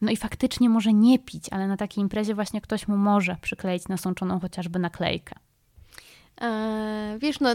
No 0.00 0.10
i 0.10 0.16
faktycznie 0.16 0.68
może 0.68 0.92
nie 0.92 1.18
pić, 1.18 1.44
ale 1.50 1.68
na 1.68 1.76
takiej 1.76 2.02
imprezie 2.02 2.34
właśnie 2.34 2.60
ktoś 2.60 2.88
mu 2.88 2.96
może 2.96 3.36
przykleić 3.42 3.88
nasączoną 3.88 4.40
chociażby 4.40 4.78
naklejkę. 4.78 5.34
E, 6.40 7.18
wiesz, 7.20 7.40
no 7.40 7.50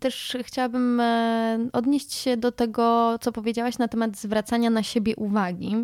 też 0.00 0.36
chciałabym 0.42 1.00
e, 1.00 1.68
odnieść 1.72 2.12
się 2.12 2.36
do 2.36 2.52
tego, 2.52 3.16
co 3.20 3.32
powiedziałaś 3.32 3.78
na 3.78 3.88
temat 3.88 4.16
zwracania 4.16 4.70
na 4.70 4.82
siebie 4.82 5.16
uwagi 5.16 5.76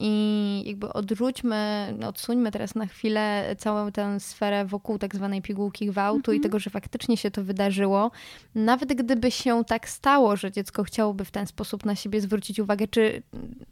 i 0.00 0.62
jakby 0.66 0.92
odrzućmy, 0.92 1.94
odsuńmy 2.06 2.52
teraz 2.52 2.74
na 2.74 2.86
chwilę 2.86 3.56
całą 3.58 3.92
tę 3.92 4.20
sferę 4.20 4.64
wokół 4.64 4.98
tak 4.98 5.14
zwanej 5.14 5.42
pigułki 5.42 5.86
gwałtu 5.86 6.32
i 6.32 6.36
mhm. 6.36 6.42
tego, 6.42 6.58
że 6.58 6.70
faktycznie 6.70 7.16
się 7.16 7.30
to 7.30 7.44
wydarzyło. 7.44 8.10
Nawet 8.54 8.94
gdyby 8.94 9.30
się 9.30 9.64
tak 9.64 9.88
stało, 9.88 10.36
że 10.36 10.52
dziecko 10.52 10.84
chciałoby 10.84 11.24
w 11.24 11.30
ten 11.30 11.46
sposób 11.46 11.84
na 11.84 11.94
siebie 11.94 12.20
zwrócić 12.20 12.60
uwagę, 12.60 12.88
czy, 12.88 13.22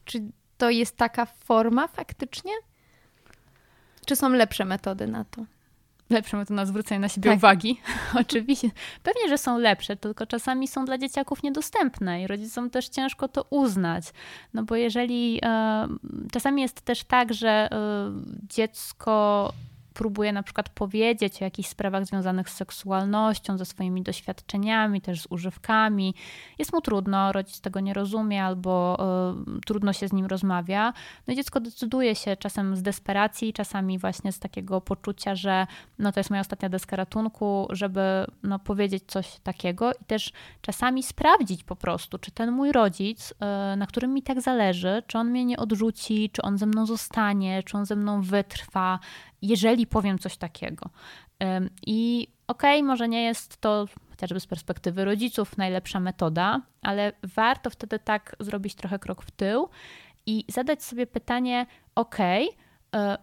czy 0.04 0.22
to 0.64 0.70
jest 0.70 0.96
taka 0.96 1.26
forma 1.26 1.88
faktycznie? 1.88 2.52
Czy 4.06 4.16
są 4.16 4.28
lepsze 4.28 4.64
metody 4.64 5.06
na 5.06 5.24
to? 5.24 5.44
lepsze 6.10 6.36
metody 6.36 6.54
na 6.54 6.66
zwrócenie 6.66 6.98
na 6.98 7.08
siebie 7.08 7.30
tak. 7.30 7.38
uwagi. 7.38 7.80
Oczywiście. 8.20 8.70
Pewnie, 9.02 9.28
że 9.28 9.38
są 9.38 9.58
lepsze, 9.58 9.96
tylko 9.96 10.26
czasami 10.26 10.68
są 10.68 10.84
dla 10.84 10.98
dzieciaków 10.98 11.42
niedostępne 11.42 12.22
i 12.22 12.26
rodzicom 12.26 12.70
też 12.70 12.88
ciężko 12.88 13.28
to 13.28 13.46
uznać. 13.50 14.04
No 14.54 14.62
bo 14.62 14.76
jeżeli 14.76 15.40
e, 15.42 15.88
czasami 16.32 16.62
jest 16.62 16.80
też 16.80 17.04
tak, 17.04 17.34
że 17.34 17.48
e, 17.48 17.68
dziecko 18.48 19.52
próbuje 19.94 20.32
na 20.32 20.42
przykład 20.42 20.68
powiedzieć 20.68 21.42
o 21.42 21.44
jakichś 21.44 21.68
sprawach 21.68 22.06
związanych 22.06 22.50
z 22.50 22.54
seksualnością, 22.54 23.58
ze 23.58 23.64
swoimi 23.64 24.02
doświadczeniami, 24.02 25.00
też 25.00 25.20
z 25.20 25.26
używkami. 25.30 26.14
Jest 26.58 26.72
mu 26.72 26.80
trudno, 26.80 27.32
rodzic 27.32 27.60
tego 27.60 27.80
nie 27.80 27.94
rozumie 27.94 28.44
albo 28.44 28.96
y, 29.56 29.60
trudno 29.66 29.92
się 29.92 30.08
z 30.08 30.12
nim 30.12 30.26
rozmawia. 30.26 30.92
No 31.26 31.32
i 31.34 31.36
dziecko 31.36 31.60
decyduje 31.60 32.14
się 32.14 32.36
czasem 32.36 32.76
z 32.76 32.82
desperacji, 32.82 33.52
czasami 33.52 33.98
właśnie 33.98 34.32
z 34.32 34.38
takiego 34.38 34.80
poczucia, 34.80 35.34
że 35.34 35.66
no 35.98 36.12
to 36.12 36.20
jest 36.20 36.30
moja 36.30 36.40
ostatnia 36.40 36.68
deska 36.68 36.96
ratunku, 36.96 37.66
żeby 37.70 38.26
no, 38.42 38.58
powiedzieć 38.58 39.04
coś 39.06 39.40
takiego 39.40 39.92
i 39.92 40.04
też 40.04 40.32
czasami 40.60 41.02
sprawdzić 41.02 41.64
po 41.64 41.76
prostu, 41.76 42.18
czy 42.18 42.30
ten 42.30 42.52
mój 42.52 42.72
rodzic, 42.72 43.30
y, 43.30 43.76
na 43.76 43.86
którym 43.86 44.14
mi 44.14 44.22
tak 44.22 44.40
zależy, 44.40 45.02
czy 45.06 45.18
on 45.18 45.30
mnie 45.30 45.44
nie 45.44 45.56
odrzuci, 45.56 46.30
czy 46.30 46.42
on 46.42 46.58
ze 46.58 46.66
mną 46.66 46.86
zostanie, 46.86 47.62
czy 47.62 47.76
on 47.76 47.86
ze 47.86 47.96
mną 47.96 48.22
wytrwa, 48.22 48.98
jeżeli 49.48 49.86
powiem 49.86 50.18
coś 50.18 50.36
takiego. 50.36 50.90
I 51.86 52.28
okej, 52.46 52.78
okay, 52.78 52.86
może 52.86 53.08
nie 53.08 53.22
jest 53.22 53.60
to 53.60 53.86
chociażby 54.10 54.40
z 54.40 54.46
perspektywy 54.46 55.04
rodziców 55.04 55.56
najlepsza 55.56 56.00
metoda, 56.00 56.60
ale 56.82 57.12
warto 57.22 57.70
wtedy 57.70 57.98
tak 57.98 58.36
zrobić 58.40 58.74
trochę 58.74 58.98
krok 58.98 59.22
w 59.22 59.30
tył 59.30 59.68
i 60.26 60.44
zadać 60.48 60.82
sobie 60.82 61.06
pytanie: 61.06 61.66
okej, 61.94 62.48
okay, 62.48 62.64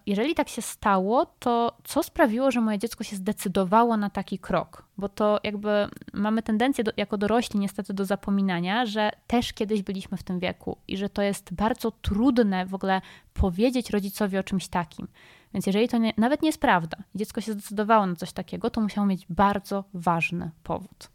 jeżeli 0.06 0.36
tak 0.36 0.50
się 0.50 0.62
stało, 0.62 1.26
to 1.26 1.78
co 1.84 2.04
sprawiło, 2.04 2.52
że 2.52 2.62
moje 2.62 2.80
dziecko 2.80 3.04
się 3.04 3.16
zdecydowało 3.16 3.98
na 3.98 4.10
taki 4.10 4.40
krok? 4.40 4.86
Bo 4.98 5.10
to 5.10 5.40
jakby 5.44 5.88
mamy 6.14 6.44
tendencję 6.44 6.84
do, 6.84 6.92
jako 6.98 7.18
dorośli 7.18 7.60
niestety 7.60 7.94
do 7.94 8.06
zapominania, 8.06 8.86
że 8.86 9.12
też 9.28 9.54
kiedyś 9.54 9.82
byliśmy 9.82 10.18
w 10.18 10.24
tym 10.24 10.40
wieku 10.40 10.78
i 10.88 10.98
że 10.98 11.10
to 11.10 11.22
jest 11.22 11.54
bardzo 11.54 11.92
trudne 11.92 12.66
w 12.66 12.74
ogóle 12.74 13.02
powiedzieć 13.34 13.90
rodzicowi 13.90 14.38
o 14.38 14.44
czymś 14.44 14.68
takim. 14.68 15.08
Więc 15.54 15.66
jeżeli 15.66 15.88
to 15.88 15.98
nie, 15.98 16.14
nawet 16.18 16.42
nie 16.42 16.50
jest 16.50 16.62
prawda, 16.62 16.98
dziecko 17.16 17.42
się 17.42 17.54
zdecydowało 17.54 18.06
na 18.06 18.16
coś 18.16 18.32
takiego, 18.32 18.70
to 18.70 18.82
musiało 18.82 19.08
mieć 19.08 19.26
bardzo 19.30 19.84
ważny 19.94 20.52
powód. 20.64 21.10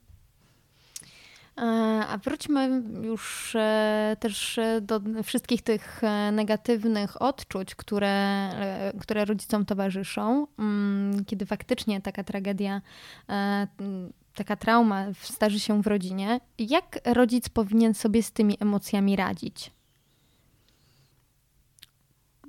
E, 1.59 1.62
a 2.09 2.18
wróćmy 2.18 2.83
już 3.03 3.55
e, 3.57 4.16
też 4.20 4.61
do 4.83 5.01
wszystkich 5.25 5.62
tych 5.62 6.05
e, 6.05 6.33
negatywnych 6.33 7.22
odczuć, 7.22 7.75
które, 7.75 8.51
które 9.01 9.25
rodzicom 9.25 9.64
towarzyszą, 9.64 10.46
mm, 10.59 11.25
kiedy 11.25 11.46
faktycznie 11.46 12.01
taka 12.01 12.25
tragedia, 12.25 12.83
taka 14.35 14.57
trauma 14.57 15.05
starzy 15.20 15.61
się 15.61 15.83
w 15.83 15.87
rodzinie. 15.87 16.40
Jak 16.59 16.99
rodzic 17.05 17.49
powinien 17.49 17.94
sobie 17.94 18.22
z 18.22 18.33
tymi 18.33 18.57
emocjami 18.61 19.16
radzić? 19.16 19.75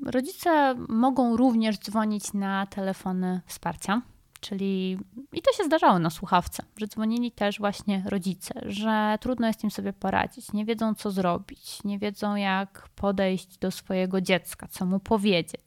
Rodzice 0.08 0.76
mogą 0.90 1.38
również 1.38 1.78
dzwonić 1.78 2.34
na 2.34 2.66
telefony 2.66 3.42
wsparcia 3.46 4.02
Czyli 4.40 4.98
i 5.34 5.42
to 5.42 5.54
się 5.54 5.64
zdarzało 5.64 6.00
na 6.00 6.10
słuchawce, 6.10 6.64
że 6.78 6.88
dzwonili 6.88 7.32
też 7.32 7.60
właśnie 7.60 8.04
rodzice, 8.06 8.54
że 8.66 9.18
trudno 9.22 9.48
jest 9.48 9.64
im 9.64 9.72
sobie 9.72 9.94
poradzić, 9.94 10.54
nie 10.54 10.66
wiedzą 10.66 10.96
co 10.96 11.12
zrobić, 11.12 11.84
nie 11.84 12.00
wiedzą 12.00 12.36
jak 12.36 12.90
podejść 12.96 13.58
do 13.58 13.72
swojego 13.72 14.22
dziecka, 14.22 14.68
co 14.68 14.86
mu 14.86 15.00
powiedzieć. 15.00 15.66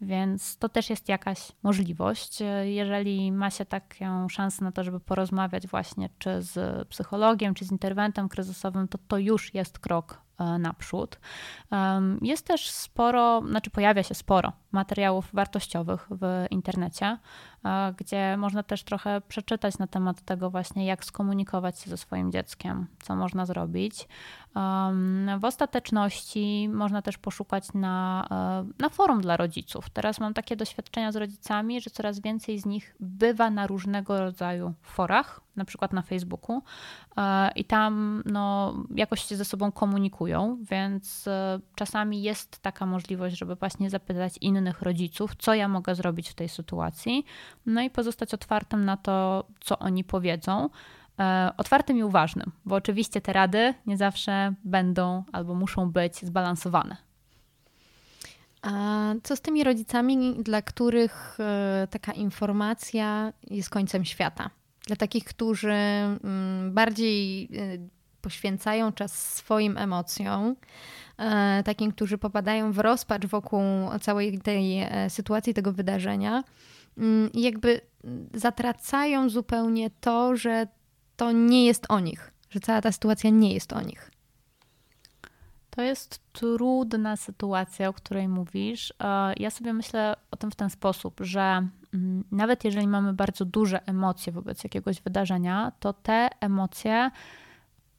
Więc 0.00 0.56
to 0.56 0.68
też 0.68 0.90
jest 0.90 1.08
jakaś 1.08 1.52
możliwość. 1.62 2.38
Jeżeli 2.64 3.32
ma 3.32 3.50
się 3.50 3.64
taką 3.64 4.28
szansę 4.28 4.64
na 4.64 4.72
to, 4.72 4.84
żeby 4.84 5.00
porozmawiać 5.00 5.66
właśnie 5.66 6.08
czy 6.18 6.42
z 6.42 6.88
psychologiem, 6.88 7.54
czy 7.54 7.64
z 7.64 7.72
interwentem 7.72 8.28
kryzysowym, 8.28 8.88
to 8.88 8.98
to 9.08 9.18
już 9.18 9.54
jest 9.54 9.78
krok 9.78 10.21
naprzód. 10.58 11.18
Jest 12.22 12.46
też 12.46 12.70
sporo, 12.70 13.42
znaczy 13.48 13.70
pojawia 13.70 14.02
się 14.02 14.14
sporo 14.14 14.52
materiałów 14.72 15.28
wartościowych 15.32 16.08
w 16.10 16.46
internecie, 16.50 17.18
gdzie 17.96 18.36
można 18.36 18.62
też 18.62 18.82
trochę 18.84 19.20
przeczytać 19.20 19.78
na 19.78 19.86
temat 19.86 20.22
tego 20.22 20.50
właśnie, 20.50 20.86
jak 20.86 21.04
skomunikować 21.04 21.80
się 21.80 21.90
ze 21.90 21.96
swoim 21.96 22.32
dzieckiem, 22.32 22.86
co 23.02 23.16
można 23.16 23.46
zrobić. 23.46 24.08
W 25.38 25.44
ostateczności 25.44 26.68
można 26.72 27.02
też 27.02 27.18
poszukać 27.18 27.72
na, 27.74 28.26
e, 28.30 28.82
na 28.82 28.88
forum 28.88 29.20
dla 29.20 29.36
rodziców. 29.36 29.90
Teraz 29.90 30.20
mam 30.20 30.34
takie 30.34 30.56
doświadczenia 30.56 31.12
z 31.12 31.16
rodzicami, 31.16 31.80
że 31.80 31.90
coraz 31.90 32.20
więcej 32.20 32.58
z 32.58 32.66
nich 32.66 32.96
bywa 33.00 33.50
na 33.50 33.66
różnego 33.66 34.20
rodzaju 34.20 34.74
forach, 34.82 35.40
na 35.56 35.64
przykład 35.64 35.92
na 35.92 36.02
Facebooku, 36.02 36.62
e, 37.16 37.50
i 37.52 37.64
tam 37.64 38.22
no, 38.26 38.74
jakoś 38.94 39.22
się 39.22 39.36
ze 39.36 39.44
sobą 39.44 39.72
komunikują, 39.72 40.58
więc 40.70 41.28
e, 41.28 41.60
czasami 41.74 42.22
jest 42.22 42.62
taka 42.62 42.86
możliwość, 42.86 43.38
żeby 43.38 43.54
właśnie 43.54 43.90
zapytać 43.90 44.38
innych 44.40 44.61
rodziców, 44.82 45.32
co 45.38 45.54
ja 45.54 45.68
mogę 45.68 45.94
zrobić 45.94 46.28
w 46.28 46.34
tej 46.34 46.48
sytuacji, 46.48 47.24
no 47.66 47.80
i 47.80 47.90
pozostać 47.90 48.34
otwartym 48.34 48.84
na 48.84 48.96
to, 48.96 49.46
co 49.60 49.78
oni 49.78 50.04
powiedzą. 50.04 50.68
E, 51.18 51.52
otwartym 51.56 51.98
i 51.98 52.02
uważnym, 52.02 52.52
bo 52.64 52.74
oczywiście 52.74 53.20
te 53.20 53.32
rady 53.32 53.74
nie 53.86 53.96
zawsze 53.96 54.54
będą 54.64 55.24
albo 55.32 55.54
muszą 55.54 55.90
być 55.90 56.16
zbalansowane. 56.16 56.96
A 58.62 58.70
co 59.22 59.36
z 59.36 59.40
tymi 59.40 59.64
rodzicami, 59.64 60.34
dla 60.42 60.62
których 60.62 61.36
e, 61.40 61.88
taka 61.90 62.12
informacja 62.12 63.32
jest 63.50 63.70
końcem 63.70 64.04
świata? 64.04 64.50
Dla 64.86 64.96
takich, 64.96 65.24
którzy 65.24 65.72
mm, 65.72 66.74
bardziej 66.74 67.44
e, 67.44 67.48
poświęcają 68.20 68.92
czas 68.92 69.34
swoim 69.34 69.76
emocjom, 69.76 70.56
takim, 71.64 71.92
którzy 71.92 72.18
popadają 72.18 72.72
w 72.72 72.78
rozpacz 72.78 73.26
wokół 73.26 73.60
całej 74.00 74.38
tej 74.38 74.86
sytuacji, 75.08 75.54
tego 75.54 75.72
wydarzenia 75.72 76.44
mm, 76.98 77.32
i 77.32 77.42
jakby 77.42 77.80
zatracają 78.34 79.28
zupełnie 79.28 79.90
to, 79.90 80.36
że 80.36 80.66
to 81.16 81.32
nie 81.32 81.66
jest 81.66 81.86
o 81.88 82.00
nich, 82.00 82.32
że 82.50 82.60
cała 82.60 82.80
ta 82.80 82.92
sytuacja 82.92 83.30
nie 83.30 83.54
jest 83.54 83.72
o 83.72 83.80
nich. 83.80 84.10
To 85.70 85.82
jest 85.82 86.20
trudna 86.32 87.16
sytuacja, 87.16 87.88
o 87.88 87.92
której 87.92 88.28
mówisz. 88.28 88.94
Ja 89.36 89.50
sobie 89.50 89.72
myślę 89.72 90.16
o 90.30 90.36
tym 90.36 90.50
w 90.50 90.56
ten 90.56 90.70
sposób, 90.70 91.20
że 91.20 91.68
mm, 91.94 92.24
nawet 92.30 92.64
jeżeli 92.64 92.86
mamy 92.86 93.12
bardzo 93.12 93.44
duże 93.44 93.86
emocje 93.86 94.32
wobec 94.32 94.64
jakiegoś 94.64 95.00
wydarzenia, 95.00 95.72
to 95.80 95.92
te 95.92 96.28
emocje 96.40 97.10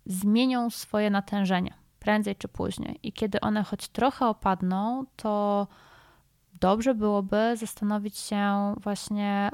zmienią 0.05 0.69
swoje 0.69 1.09
natężenie 1.09 1.82
prędzej 2.03 2.35
czy 2.35 2.47
później. 2.47 2.99
I 3.03 3.13
kiedy 3.13 3.39
one 3.39 3.63
choć 3.63 3.87
trochę 3.87 4.27
opadną, 4.27 5.05
to 5.15 5.67
dobrze 6.61 6.95
byłoby 6.95 7.53
zastanowić 7.57 8.17
się 8.17 8.73
właśnie, 8.77 9.51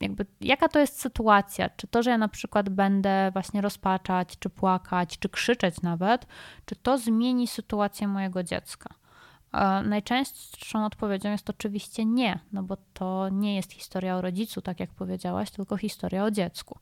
jakby 0.00 0.26
jaka 0.40 0.68
to 0.68 0.78
jest 0.78 1.00
sytuacja? 1.00 1.68
Czy 1.70 1.86
to, 1.86 2.02
że 2.02 2.10
ja 2.10 2.18
na 2.18 2.28
przykład 2.28 2.68
będę 2.68 3.30
właśnie 3.32 3.60
rozpaczać, 3.60 4.38
czy 4.38 4.50
płakać, 4.50 5.18
czy 5.18 5.28
krzyczeć 5.28 5.82
nawet, 5.82 6.26
czy 6.64 6.76
to 6.76 6.98
zmieni 6.98 7.46
sytuację 7.46 8.08
mojego 8.08 8.42
dziecka? 8.42 8.94
Najczęstszą 9.84 10.84
odpowiedzią 10.84 11.30
jest 11.30 11.50
oczywiście 11.50 12.04
nie, 12.04 12.38
no 12.52 12.62
bo 12.62 12.76
to 12.94 13.28
nie 13.28 13.56
jest 13.56 13.72
historia 13.72 14.16
o 14.16 14.20
rodzicu, 14.20 14.62
tak 14.62 14.80
jak 14.80 14.90
powiedziałaś, 14.90 15.50
tylko 15.50 15.76
historia 15.76 16.24
o 16.24 16.30
dziecku. 16.30 16.78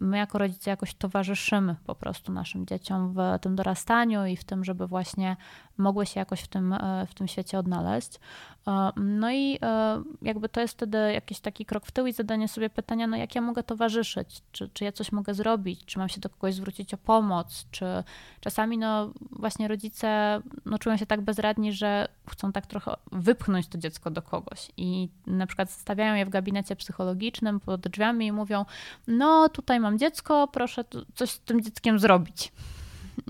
My 0.00 0.16
jako 0.16 0.38
rodzice 0.38 0.70
jakoś 0.70 0.94
towarzyszymy 0.94 1.76
po 1.86 1.94
prostu 1.94 2.32
naszym 2.32 2.66
dzieciom 2.66 3.14
w 3.14 3.38
tym 3.40 3.56
dorastaniu 3.56 4.26
i 4.26 4.36
w 4.36 4.44
tym, 4.44 4.64
żeby 4.64 4.86
właśnie 4.86 5.36
mogły 5.78 6.06
się 6.06 6.20
jakoś 6.20 6.40
w 6.40 6.48
tym, 6.48 6.72
e, 6.72 7.06
w 7.10 7.14
tym 7.14 7.28
świecie 7.28 7.58
odnaleźć. 7.58 8.20
E, 8.68 8.90
no 8.96 9.30
i 9.30 9.58
e, 9.62 10.02
jakby 10.22 10.48
to 10.48 10.60
jest 10.60 10.74
wtedy 10.74 11.12
jakiś 11.12 11.40
taki 11.40 11.64
krok 11.64 11.86
w 11.86 11.90
tył 11.90 12.06
i 12.06 12.12
zadanie 12.12 12.48
sobie 12.48 12.70
pytania, 12.70 13.06
no 13.06 13.16
jak 13.16 13.34
ja 13.34 13.40
mogę 13.40 13.62
towarzyszyć, 13.62 14.42
czy, 14.52 14.68
czy 14.68 14.84
ja 14.84 14.92
coś 14.92 15.12
mogę 15.12 15.34
zrobić, 15.34 15.84
czy 15.84 15.98
mam 15.98 16.08
się 16.08 16.20
do 16.20 16.28
kogoś 16.28 16.54
zwrócić 16.54 16.94
o 16.94 16.96
pomoc, 16.96 17.66
czy 17.70 17.86
czasami 18.40 18.78
no 18.78 19.12
właśnie 19.30 19.68
rodzice 19.68 20.40
no, 20.64 20.78
czują 20.78 20.96
się 20.96 21.06
tak 21.06 21.20
bezradni, 21.20 21.72
że 21.72 22.08
chcą 22.30 22.52
tak 22.52 22.66
trochę 22.66 22.96
wypchnąć 23.12 23.68
to 23.68 23.78
dziecko 23.78 24.10
do 24.10 24.22
kogoś 24.22 24.70
i 24.76 25.08
na 25.26 25.46
przykład 25.46 25.70
stawiają 25.70 26.14
je 26.14 26.26
w 26.26 26.28
gabinecie 26.28 26.76
psychologicznym 26.76 27.60
pod 27.60 27.80
drzwiami 27.80 28.26
i 28.26 28.32
mówią, 28.32 28.64
no 29.06 29.48
tutaj 29.48 29.80
mam 29.80 29.98
dziecko, 29.98 30.48
proszę 30.48 30.84
coś 31.14 31.30
z 31.30 31.40
tym 31.40 31.62
dzieckiem 31.62 31.98
zrobić. 31.98 32.52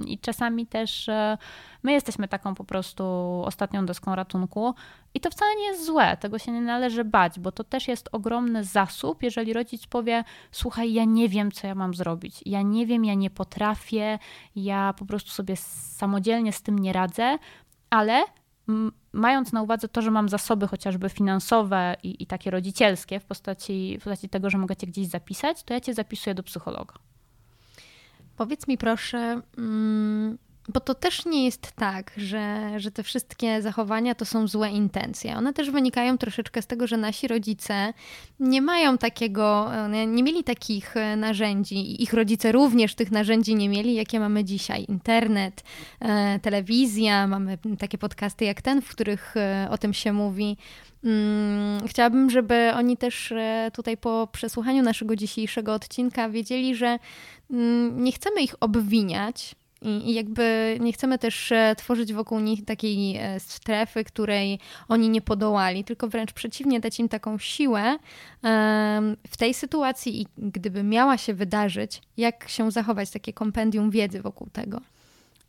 I 0.07 0.19
czasami 0.19 0.67
też 0.67 1.09
e, 1.09 1.39
my 1.83 1.93
jesteśmy 1.93 2.29
taką 2.29 2.55
po 2.55 2.65
prostu 2.65 3.05
ostatnią 3.45 3.87
deską 3.87 4.15
ratunku. 4.15 4.75
I 5.15 5.21
to 5.21 5.31
wcale 5.31 5.57
nie 5.57 5.65
jest 5.65 5.85
złe, 5.87 6.17
tego 6.17 6.39
się 6.39 6.53
nie 6.53 6.61
należy 6.61 7.05
bać, 7.05 7.41
bo 7.41 7.53
to 7.53 7.65
też 7.65 7.89
jest 7.89 8.09
ogromny 8.13 8.65
zasób, 8.65 9.23
jeżeli 9.23 9.53
rodzic 9.53 9.87
powie: 9.87 10.25
Słuchaj, 10.53 10.93
ja 10.93 11.05
nie 11.05 11.29
wiem, 11.29 11.53
co 11.53 11.67
ja 11.67 11.75
mam 11.75 11.95
zrobić. 11.95 12.41
Ja 12.47 12.63
nie 12.63 12.87
wiem, 12.87 13.05
ja 13.05 13.15
nie 13.15 13.31
potrafię, 13.31 14.19
ja 14.57 14.95
po 14.99 15.05
prostu 15.05 15.31
sobie 15.31 15.57
samodzielnie 15.97 16.53
z 16.53 16.63
tym 16.63 16.79
nie 16.79 16.93
radzę, 16.93 17.39
ale 17.91 18.25
mając 19.13 19.53
na 19.53 19.63
uwadze 19.63 19.89
to, 19.89 20.03
że 20.03 20.11
mam 20.11 20.29
zasoby 20.29 20.67
chociażby 20.69 21.09
finansowe 21.09 21.97
i, 22.03 22.23
i 22.23 22.27
takie 22.27 22.51
rodzicielskie 22.51 23.21
w 23.21 23.25
postaci, 23.25 23.99
w 24.01 24.05
postaci 24.05 24.29
tego, 24.29 24.51
że 24.51 24.59
mogę 24.59 24.77
cię 24.77 24.87
gdzieś 24.87 25.07
zapisać, 25.07 25.63
to 25.63 25.75
ja 25.75 25.81
cię 25.81 25.95
zapisuję 25.95 26.35
do 26.35 26.43
psychologa. 26.43 26.95
Powiedz 28.39 28.69
mi 28.69 28.79
proszę, 28.79 29.41
mm, 29.59 30.39
bo 30.69 30.81
to 30.81 30.95
też 30.95 31.27
nie 31.27 31.45
jest 31.45 31.73
tak, 31.73 32.13
że, 32.17 32.73
że 32.77 32.91
te 32.91 33.03
wszystkie 33.03 33.63
zachowania 33.63 34.15
to 34.15 34.25
są 34.25 34.49
złe 34.49 34.71
intencje. 34.71 35.37
One 35.37 35.53
też 35.53 35.71
wynikają 35.71 36.19
troszeczkę 36.19 36.63
z 36.63 36.67
tego, 36.67 36.87
że 36.87 36.97
nasi 36.97 37.29
rodzice 37.29 37.93
nie 38.41 38.63
mają 38.63 38.99
takiego, 38.99 39.71
nie 40.07 40.23
mieli 40.23 40.45
takich 40.45 40.97
e, 40.97 41.17
narzędzi 41.17 42.03
ich 42.03 42.13
rodzice 42.13 42.53
również 42.53 42.95
tych 42.95 43.11
narzędzi 43.11 43.55
nie 43.55 43.69
mieli, 43.69 43.95
jakie 43.95 44.21
mamy 44.21 44.45
dzisiaj. 44.45 44.85
Internet, 44.89 45.63
e, 46.01 46.39
telewizja, 46.39 47.27
mamy 47.27 47.59
takie 47.79 47.99
podcasty 47.99 48.45
jak 48.45 48.63
ten, 48.63 48.83
w 48.83 48.89
których 48.89 49.37
e, 49.37 49.69
o 49.71 49.79
tym 49.79 49.95
się 49.95 50.13
mówi. 50.13 50.57
Mm, 51.05 51.89
chciałabym, 51.89 52.31
żeby 52.31 52.71
oni 52.75 52.97
też 52.97 53.35
tutaj 53.73 53.97
po 53.97 54.29
przesłuchaniu 54.33 54.83
naszego 54.83 55.17
dzisiejszego 55.17 55.75
odcinka 55.75 56.29
wiedzieli, 56.29 56.75
że 56.75 56.99
mm, 57.51 58.05
nie 58.05 58.13
chcemy 58.13 58.43
ich 58.43 58.55
obwiniać, 58.61 59.55
i, 59.83 60.15
jakby 60.15 60.77
nie 60.81 60.93
chcemy 60.93 61.19
też 61.19 61.53
e, 61.53 61.75
tworzyć 61.77 62.13
wokół 62.13 62.41
nich 62.41 62.65
takiej 62.65 63.17
e, 63.17 63.41
strefy, 63.41 64.05
której 64.05 64.59
oni 64.89 65.09
nie 65.09 65.21
podołali, 65.21 65.85
tylko 65.85 66.09
wręcz 66.09 66.33
przeciwnie, 66.33 66.81
dać 66.81 67.01
im 67.01 67.09
taką 67.09 67.39
siłę 67.39 67.99
w 69.29 69.37
tej 69.39 69.55
sytuacji 69.55 70.23
i 70.23 70.27
gdyby 70.39 70.83
miała 70.83 71.19
się 71.19 71.35
wydarzyć, 71.35 72.03
jak 72.17 72.49
się 72.49 72.71
zachować, 72.71 73.11
takie 73.11 73.33
kompendium 73.33 73.91
wiedzy 73.91 74.23
wokół 74.23 74.49
tego. 74.53 74.81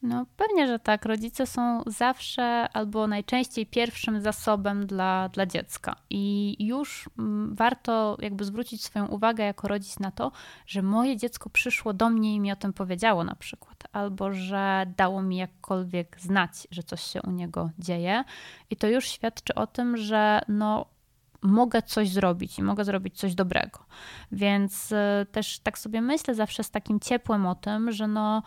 No 0.02 0.26
pewnie, 0.38 0.68
że 0.68 0.80
tak. 0.80 1.06
Rodzice 1.06 1.48
są 1.48 1.84
zawsze 1.88 2.70
albo 2.74 3.08
najczęściej 3.08 3.66
pierwszym 3.66 4.22
zasobem 4.22 4.88
dla, 4.88 5.30
dla 5.30 5.46
dziecka. 5.46 5.96
I 6.10 6.56
już 6.60 7.10
mm, 7.20 7.56
warto 7.56 8.18
jakby 8.22 8.46
zwrócić 8.46 8.84
swoją 8.84 9.08
uwagę 9.08 9.44
jako 9.44 9.68
rodzic 9.68 10.00
na 10.00 10.12
to, 10.12 10.32
że 10.68 10.82
moje 10.82 11.18
dziecko 11.18 11.50
przyszło 11.50 11.94
do 11.94 12.10
mnie 12.10 12.36
i 12.36 12.40
mi 12.40 12.52
o 12.52 12.56
tym 12.56 12.74
powiedziało 12.74 13.24
na 13.24 13.36
przykład, 13.36 13.84
albo 13.92 14.34
że 14.34 14.94
dało 14.98 15.22
mi 15.22 15.38
jakkolwiek 15.38 16.20
znać, 16.20 16.68
że 16.72 16.84
coś 16.84 17.02
się 17.02 17.22
u 17.22 17.32
niego 17.32 17.70
dzieje. 17.80 18.24
I 18.70 18.76
to 18.76 18.88
już 18.88 19.08
świadczy 19.08 19.56
o 19.56 19.68
tym, 19.68 19.98
że 19.98 20.42
no 20.48 20.86
mogę 21.42 21.82
coś 21.82 22.10
zrobić 22.10 22.60
i 22.60 22.64
mogę 22.64 22.86
zrobić 22.86 23.18
coś 23.18 23.36
dobrego. 23.36 23.80
Więc 24.32 24.92
y, 24.92 24.96
też 25.32 25.60
tak 25.60 25.80
sobie 25.80 26.02
myślę 26.02 26.36
zawsze 26.36 26.64
z 26.64 26.72
takim 26.72 27.00
ciepłem 27.00 27.46
o 27.46 27.56
tym, 27.56 27.92
że 27.92 28.08
no 28.08 28.44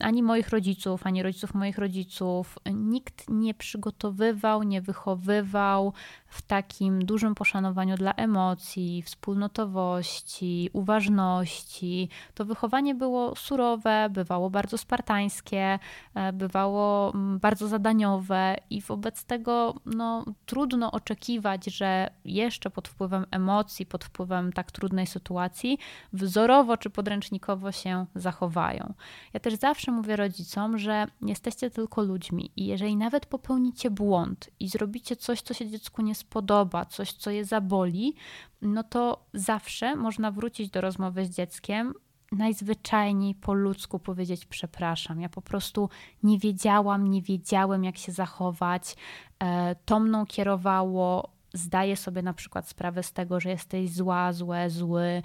ani 0.00 0.22
moich 0.22 0.48
rodziców, 0.48 1.06
ani 1.06 1.22
rodziców 1.22 1.54
moich 1.54 1.78
rodziców 1.78 2.58
nikt 2.74 3.30
nie 3.30 3.54
przygotowywał, 3.54 4.62
nie 4.62 4.82
wychowywał 4.82 5.92
w 6.26 6.42
takim 6.42 7.04
dużym 7.04 7.34
poszanowaniu 7.34 7.96
dla 7.96 8.12
emocji, 8.12 9.02
wspólnotowości, 9.02 10.70
uważności. 10.72 12.08
To 12.34 12.44
wychowanie 12.44 12.94
było 12.94 13.36
surowe, 13.36 14.08
bywało 14.10 14.50
bardzo 14.50 14.78
spartańskie, 14.78 15.78
e, 16.14 16.32
bywało 16.32 17.14
mm, 17.14 17.38
bardzo 17.38 17.68
zadaniowe 17.68 18.56
i 18.70 18.80
wobec 18.80 19.24
tego 19.24 19.74
no, 19.86 20.24
trudno 20.46 20.90
oczekiwać, 20.90 21.64
że 21.64 22.10
jeszcze 22.24 22.70
pod 22.70 22.88
wpływem 22.88 23.26
emocji, 23.30 23.86
pod 23.86 24.04
wpływem 24.04 24.52
tak 24.52 24.72
trudnej 24.72 25.06
sytuacji 25.06 25.78
wzorowo 26.12 26.76
czy 26.76 26.90
podręcznikowo 26.90 27.72
się 27.72 28.06
zachowają. 28.14 28.87
Ja 29.34 29.40
też 29.40 29.54
zawsze 29.54 29.92
mówię 29.92 30.16
rodzicom, 30.16 30.78
że 30.78 31.06
jesteście 31.22 31.70
tylko 31.70 32.02
ludźmi 32.02 32.50
i 32.56 32.66
jeżeli 32.66 32.96
nawet 32.96 33.26
popełnicie 33.26 33.90
błąd 33.90 34.50
i 34.60 34.68
zrobicie 34.68 35.16
coś, 35.16 35.42
co 35.42 35.54
się 35.54 35.68
dziecku 35.68 36.02
nie 36.02 36.14
spodoba, 36.14 36.84
coś, 36.84 37.12
co 37.12 37.30
je 37.30 37.44
zaboli, 37.44 38.14
no 38.62 38.82
to 38.82 39.26
zawsze 39.34 39.96
można 39.96 40.30
wrócić 40.30 40.70
do 40.70 40.80
rozmowy 40.80 41.26
z 41.26 41.30
dzieckiem 41.30 41.94
najzwyczajniej 42.32 43.34
po 43.34 43.54
ludzku 43.54 43.98
powiedzieć 43.98 44.46
przepraszam. 44.46 45.20
Ja 45.20 45.28
po 45.28 45.42
prostu 45.42 45.88
nie 46.22 46.38
wiedziałam, 46.38 47.10
nie 47.10 47.22
wiedziałem, 47.22 47.84
jak 47.84 47.96
się 47.96 48.12
zachować. 48.12 48.96
E, 49.42 49.74
to 49.84 50.00
mną 50.00 50.26
kierowało. 50.26 51.37
Zdaję 51.52 51.96
sobie 51.96 52.22
na 52.22 52.34
przykład 52.34 52.68
sprawę 52.68 53.02
z 53.02 53.12
tego, 53.12 53.40
że 53.40 53.48
jesteś 53.48 53.92
zła, 53.92 54.32
złe, 54.32 54.70
zły, 54.70 55.22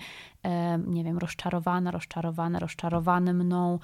nie 0.88 1.04
wiem, 1.04 1.18
rozczarowana, 1.18 1.92
rozczarowana, 1.92 2.60
rozczarowany 2.60 3.34
mną. 3.34 3.80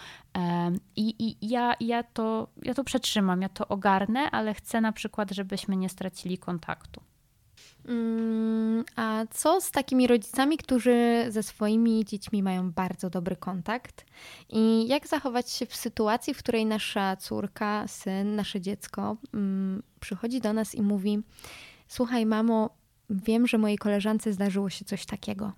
I, 0.95 1.15
i 1.19 1.49
ja, 1.49 1.75
ja, 1.79 2.03
to, 2.03 2.47
ja 2.63 2.73
to 2.73 2.83
przetrzymam, 2.83 3.41
ja 3.41 3.49
to 3.49 3.67
ogarnę, 3.67 4.31
ale 4.31 4.53
chcę 4.53 4.81
na 4.81 4.91
przykład, 4.91 5.31
żebyśmy 5.31 5.75
nie 5.75 5.89
stracili 5.89 6.37
kontaktu. 6.37 7.01
Mm, 7.85 8.83
a 8.95 9.25
co 9.31 9.61
z 9.61 9.71
takimi 9.71 10.07
rodzicami, 10.07 10.57
którzy 10.57 11.25
ze 11.29 11.43
swoimi 11.43 12.05
dziećmi 12.05 12.43
mają 12.43 12.71
bardzo 12.71 13.09
dobry 13.09 13.35
kontakt? 13.35 14.05
I 14.49 14.87
jak 14.87 15.07
zachować 15.07 15.51
się 15.51 15.65
w 15.65 15.75
sytuacji, 15.75 16.33
w 16.33 16.37
której 16.37 16.65
nasza 16.65 17.15
córka, 17.15 17.87
syn, 17.87 18.35
nasze 18.35 18.61
dziecko 18.61 19.17
mm, 19.33 19.83
przychodzi 19.99 20.41
do 20.41 20.53
nas 20.53 20.75
i 20.75 20.81
mówi: 20.81 21.19
Słuchaj, 21.89 22.25
mamo, 22.25 22.69
wiem, 23.09 23.47
że 23.47 23.57
mojej 23.57 23.77
koleżance 23.77 24.33
zdarzyło 24.33 24.69
się 24.69 24.85
coś 24.85 25.05
takiego. 25.05 25.51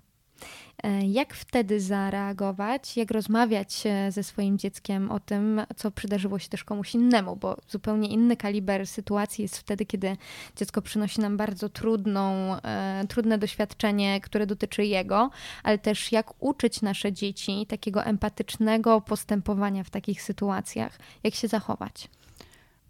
E, 0.82 1.06
jak 1.06 1.34
wtedy 1.34 1.80
zareagować, 1.80 2.96
jak 2.96 3.10
rozmawiać 3.10 3.82
e, 3.86 4.12
ze 4.12 4.22
swoim 4.22 4.58
dzieckiem 4.58 5.10
o 5.10 5.20
tym, 5.20 5.62
co 5.76 5.90
przydarzyło 5.90 6.38
się 6.38 6.48
też 6.48 6.64
komuś 6.64 6.94
innemu, 6.94 7.36
bo 7.36 7.56
zupełnie 7.68 8.08
inny 8.08 8.36
kaliber 8.36 8.86
sytuacji 8.86 9.42
jest 9.42 9.58
wtedy, 9.58 9.86
kiedy 9.86 10.16
dziecko 10.56 10.82
przynosi 10.82 11.20
nam 11.20 11.36
bardzo 11.36 11.68
trudną, 11.68 12.56
e, 12.56 13.04
trudne 13.08 13.38
doświadczenie, 13.38 14.20
które 14.20 14.46
dotyczy 14.46 14.84
jego, 14.84 15.30
ale 15.62 15.78
też 15.78 16.12
jak 16.12 16.42
uczyć 16.42 16.82
nasze 16.82 17.12
dzieci 17.12 17.66
takiego 17.66 18.04
empatycznego 18.04 19.00
postępowania 19.00 19.84
w 19.84 19.90
takich 19.90 20.22
sytuacjach, 20.22 20.98
jak 21.24 21.34
się 21.34 21.48
zachować. 21.48 22.08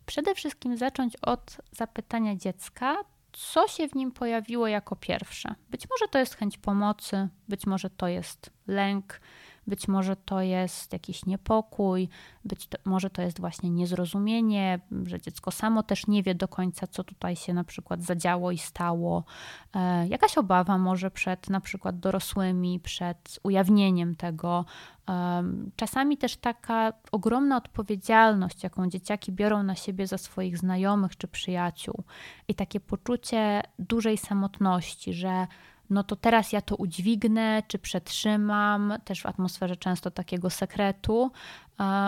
Przede 0.07 0.35
wszystkim 0.35 0.77
zacząć 0.77 1.17
od 1.17 1.57
zapytania 1.73 2.37
dziecka, 2.37 2.97
co 3.33 3.69
się 3.69 3.89
w 3.89 3.95
nim 3.95 4.13
pojawiło 4.13 4.69
jako 4.69 4.97
pierwsze. 4.97 5.55
Być 5.71 5.91
może 5.91 6.09
to 6.09 6.19
jest 6.19 6.35
chęć 6.35 6.59
pomocy, 6.59 7.29
być 7.49 7.67
może 7.67 7.91
to 7.91 8.09
jest 8.09 8.51
lęk, 8.67 9.21
być 9.67 9.89
może 9.89 10.17
to 10.17 10.41
jest 10.41 10.93
jakiś 10.93 11.27
niepokój, 11.27 12.09
być 12.45 12.67
to, 12.67 12.79
może 12.85 13.11
to 13.11 13.23
jest 13.23 13.41
właśnie 13.41 13.71
niezrozumienie, 13.71 14.81
że 15.07 15.21
dziecko 15.21 15.51
samo 15.51 15.83
też 15.83 16.07
nie 16.07 16.23
wie 16.23 16.35
do 16.35 16.49
końca, 16.49 16.87
co 16.87 17.05
tutaj 17.05 17.37
się 17.37 17.55
na 17.55 17.65
przykład 17.65 18.03
zadziało 18.03 18.51
i 18.51 18.59
stało. 18.59 19.25
E, 19.75 20.09
jakaś 20.09 20.39
obawa 20.39 20.79
może 20.79 21.11
przed 21.11 21.51
na 21.51 21.61
przykład 21.61 21.99
dorosłymi, 21.99 22.81
przed 22.81 23.39
ujawnieniem 23.43 24.17
tego. 24.17 24.65
E, 25.09 25.43
czasami 25.77 26.17
też 26.17 26.37
taka 26.37 26.93
ogromna 27.13 27.57
odpowiedzialność, 27.57 28.63
jaką 28.63 28.89
dzieciaki 28.89 29.33
biorą 29.33 29.63
na 29.63 29.75
siebie 29.75 30.07
za 30.07 30.19
swoich 30.19 30.59
znajomych 30.59 31.17
czy 31.17 31.29
przyjaciół, 31.29 32.05
i 32.49 32.55
takie 32.55 32.81
poczucie 32.81 33.63
dużej 33.79 34.19
samotności, 34.19 35.15
że 35.15 35.47
no 35.91 36.05
to 36.05 36.17
teraz 36.17 36.53
ja 36.53 36.61
to 36.61 36.77
udźwignę, 36.77 37.63
czy 37.69 37.79
przetrzymam, 37.79 38.95
też 39.05 39.23
w 39.23 39.27
atmosferze 39.27 39.77
często 39.77 40.11
takiego 40.11 40.51
sekretu. 40.51 41.31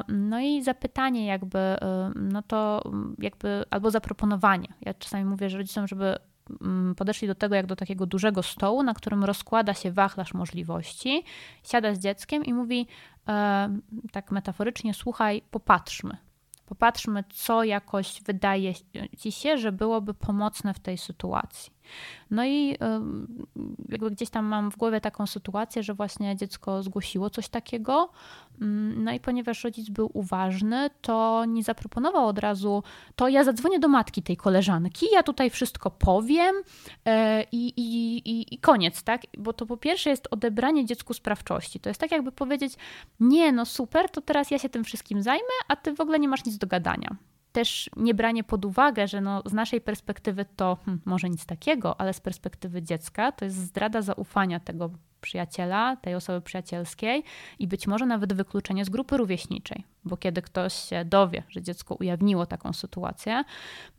No 0.08 0.40
i 0.40 0.62
zapytanie 0.62 1.26
jakby, 1.26 1.58
y, 1.58 1.78
no 2.14 2.42
to 2.42 2.82
jakby, 3.18 3.64
albo 3.70 3.90
zaproponowanie. 3.90 4.68
Ja 4.80 4.94
czasami 4.94 5.24
mówię 5.24 5.50
że 5.50 5.58
rodzicom, 5.58 5.88
żeby 5.88 6.16
mm, 6.60 6.94
podeszli 6.94 7.28
do 7.28 7.34
tego 7.34 7.54
jak 7.54 7.66
do 7.66 7.76
takiego 7.76 8.06
dużego 8.06 8.42
stołu, 8.42 8.82
na 8.82 8.94
którym 8.94 9.24
rozkłada 9.24 9.74
się 9.74 9.92
wachlarz 9.92 10.34
możliwości, 10.34 11.24
siada 11.64 11.94
z 11.94 11.98
dzieckiem 11.98 12.44
i 12.44 12.54
mówi 12.54 12.86
tak 14.12 14.30
metaforycznie, 14.30 14.94
słuchaj, 14.94 15.42
popatrzmy. 15.50 16.16
Popatrzmy, 16.66 17.24
co 17.34 17.64
jakoś 17.64 18.22
wydaje 18.22 18.72
ci 19.18 19.32
się, 19.32 19.58
że 19.58 19.72
byłoby 19.72 20.14
pomocne 20.14 20.74
w 20.74 20.80
tej 20.80 20.98
sytuacji. 20.98 21.73
No 22.30 22.44
i 22.44 22.76
jakby 23.88 24.10
gdzieś 24.10 24.30
tam 24.30 24.44
mam 24.44 24.70
w 24.70 24.76
głowie 24.76 25.00
taką 25.00 25.26
sytuację, 25.26 25.82
że 25.82 25.94
właśnie 25.94 26.36
dziecko 26.36 26.82
zgłosiło 26.82 27.30
coś 27.30 27.48
takiego. 27.48 28.10
Mm, 28.60 29.04
no 29.04 29.12
i 29.12 29.20
ponieważ 29.20 29.64
rodzic 29.64 29.90
był 29.90 30.10
uważny, 30.14 30.90
to 31.00 31.44
nie 31.44 31.62
zaproponował 31.62 32.26
od 32.26 32.38
razu, 32.38 32.82
to 33.16 33.28
ja 33.28 33.44
zadzwonię 33.44 33.78
do 33.78 33.88
matki 33.88 34.22
tej 34.22 34.36
koleżanki, 34.36 35.06
ja 35.12 35.22
tutaj 35.22 35.50
wszystko 35.50 35.90
powiem 35.90 36.54
e, 37.04 37.42
i, 37.52 37.68
i, 37.68 38.16
i, 38.30 38.54
i 38.54 38.58
koniec, 38.58 39.02
tak? 39.02 39.22
Bo 39.38 39.52
to 39.52 39.66
po 39.66 39.76
pierwsze 39.76 40.10
jest 40.10 40.28
odebranie 40.30 40.86
dziecku 40.86 41.14
sprawczości. 41.14 41.80
To 41.80 41.90
jest 41.90 42.00
tak, 42.00 42.12
jakby 42.12 42.32
powiedzieć: 42.32 42.74
Nie, 43.20 43.52
no 43.52 43.66
super, 43.66 44.10
to 44.10 44.20
teraz 44.20 44.50
ja 44.50 44.58
się 44.58 44.68
tym 44.68 44.84
wszystkim 44.84 45.22
zajmę, 45.22 45.54
a 45.68 45.76
ty 45.76 45.94
w 45.94 46.00
ogóle 46.00 46.18
nie 46.18 46.28
masz 46.28 46.44
nic 46.44 46.58
do 46.58 46.66
gadania 46.66 47.16
też 47.54 47.90
nie 47.96 48.14
branie 48.14 48.44
pod 48.44 48.64
uwagę, 48.64 49.08
że 49.08 49.20
no, 49.20 49.42
z 49.46 49.52
naszej 49.52 49.80
perspektywy 49.80 50.44
to 50.56 50.78
hmm, 50.84 51.02
może 51.04 51.30
nic 51.30 51.46
takiego, 51.46 52.00
ale 52.00 52.12
z 52.12 52.20
perspektywy 52.20 52.82
dziecka 52.82 53.32
to 53.32 53.44
jest 53.44 53.56
zdrada 53.56 54.02
zaufania 54.02 54.60
tego 54.60 54.90
przyjaciela, 55.20 55.96
tej 55.96 56.14
osoby 56.14 56.40
przyjacielskiej 56.40 57.24
i 57.58 57.68
być 57.68 57.86
może 57.86 58.06
nawet 58.06 58.32
wykluczenie 58.32 58.84
z 58.84 58.88
grupy 58.88 59.16
rówieśniczej, 59.16 59.84
bo 60.04 60.16
kiedy 60.16 60.42
ktoś 60.42 60.74
się 60.74 61.04
dowie, 61.04 61.42
że 61.48 61.62
dziecko 61.62 61.94
ujawniło 61.94 62.46
taką 62.46 62.72
sytuację, 62.72 63.44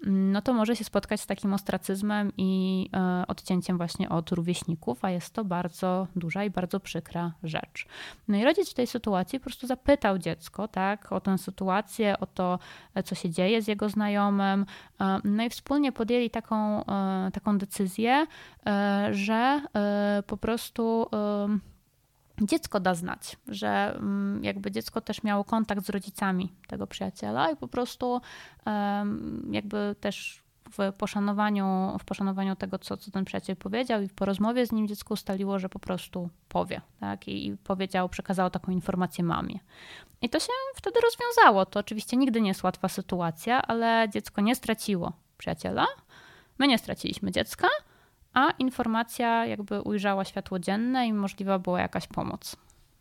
mm, 0.05 0.31
no 0.31 0.41
to 0.41 0.53
może 0.53 0.75
się 0.75 0.83
spotkać 0.83 1.21
z 1.21 1.25
takim 1.25 1.53
ostracyzmem 1.53 2.31
i 2.37 2.89
e, 2.93 3.23
odcięciem 3.27 3.77
właśnie 3.77 4.09
od 4.09 4.31
rówieśników, 4.31 5.05
a 5.05 5.11
jest 5.11 5.33
to 5.33 5.45
bardzo 5.45 6.07
duża 6.15 6.43
i 6.43 6.49
bardzo 6.49 6.79
przykra 6.79 7.33
rzecz. 7.43 7.85
No 8.27 8.37
i 8.37 8.43
rodzic 8.43 8.71
w 8.71 8.73
tej 8.73 8.87
sytuacji 8.87 9.39
po 9.39 9.43
prostu 9.43 9.67
zapytał 9.67 10.17
dziecko, 10.17 10.67
tak, 10.67 11.11
o 11.11 11.21
tę 11.21 11.37
sytuację, 11.37 12.19
o 12.19 12.25
to, 12.25 12.59
e, 12.95 13.03
co 13.03 13.15
się 13.15 13.29
dzieje 13.29 13.61
z 13.61 13.67
jego 13.67 13.89
znajomym, 13.89 14.65
e, 15.01 15.19
no 15.23 15.43
i 15.43 15.49
wspólnie 15.49 15.91
podjęli 15.91 16.29
taką, 16.29 16.85
taką 17.33 17.57
decyzję, 17.57 18.27
że 19.11 19.61
po 20.27 20.37
prostu 20.37 21.07
dziecko 22.41 22.79
da 22.79 22.95
znać, 22.95 23.37
że 23.47 23.95
mm, 23.95 24.43
jakby 24.43 24.71
dziecko 24.71 25.01
też 25.01 25.23
miało 25.23 25.43
kontakt 25.43 25.85
z 25.85 25.89
rodzicami 25.89 26.53
tego 26.67 26.87
przyjaciela 26.87 27.51
i 27.51 27.55
po 27.55 27.67
prostu 27.67 28.21
jakby 29.51 29.95
też 29.99 30.45
w 30.71 30.93
poszanowaniu, 30.97 31.97
w 31.99 32.05
poszanowaniu 32.05 32.55
tego, 32.55 32.79
co, 32.79 32.97
co 32.97 33.11
ten 33.11 33.25
przyjaciel 33.25 33.55
powiedział 33.55 34.01
i 34.01 34.07
w 34.07 34.13
porozmowie 34.13 34.65
z 34.65 34.71
nim 34.71 34.87
dziecko 34.87 35.13
ustaliło, 35.13 35.59
że 35.59 35.69
po 35.69 35.79
prostu 35.79 36.29
powie, 36.49 36.81
tak? 36.99 37.27
I, 37.27 37.47
i 37.47 37.57
powiedział, 37.57 38.09
przekazało 38.09 38.49
taką 38.49 38.71
informację 38.71 39.23
mamie. 39.23 39.59
I 40.21 40.29
to 40.29 40.39
się 40.39 40.47
wtedy 40.75 40.99
rozwiązało. 41.01 41.65
To 41.65 41.79
oczywiście 41.79 42.17
nigdy 42.17 42.41
nie 42.41 42.47
jest 42.47 42.63
łatwa 42.63 42.89
sytuacja, 42.89 43.61
ale 43.61 44.07
dziecko 44.13 44.41
nie 44.41 44.55
straciło 44.55 45.13
przyjaciela, 45.37 45.87
my 46.59 46.67
nie 46.67 46.77
straciliśmy 46.77 47.31
dziecka, 47.31 47.67
a 48.35 48.51
informacja 48.59 49.45
jakby 49.45 49.81
ujrzała 49.81 50.25
światło 50.25 50.59
dzienne 50.59 51.07
i 51.07 51.13
możliwa 51.13 51.59
była 51.59 51.81
jakaś 51.81 52.07
pomoc. 52.07 52.55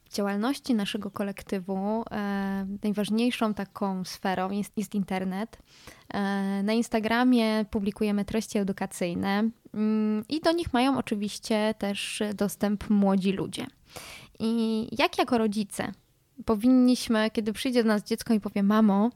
W 0.04 0.14
działalności 0.14 0.74
naszego 0.74 1.10
kolektywu 1.10 2.04
e, 2.10 2.66
najważniejszą 2.82 3.54
taką 3.54 4.04
sferą 4.04 4.50
jest, 4.50 4.72
jest 4.76 4.94
internet. 4.94 5.58
E, 6.08 6.20
na 6.62 6.72
Instagramie 6.72 7.64
publikujemy 7.70 8.24
treści 8.24 8.58
edukacyjne 8.58 9.50
mm, 9.74 10.24
i 10.28 10.40
do 10.40 10.52
nich 10.52 10.72
mają 10.72 10.98
oczywiście 10.98 11.74
też 11.78 12.22
dostęp 12.34 12.90
młodzi 12.90 13.32
ludzie. 13.32 13.66
I 14.38 14.88
jak 14.98 15.18
jako 15.18 15.38
rodzice 15.38 15.92
powinniśmy, 16.44 17.30
kiedy 17.30 17.52
przyjdzie 17.52 17.82
do 17.82 17.88
nas 17.88 18.04
dziecko 18.04 18.34
i 18.34 18.40
powie: 18.40 18.62
Mamo, 18.62 19.10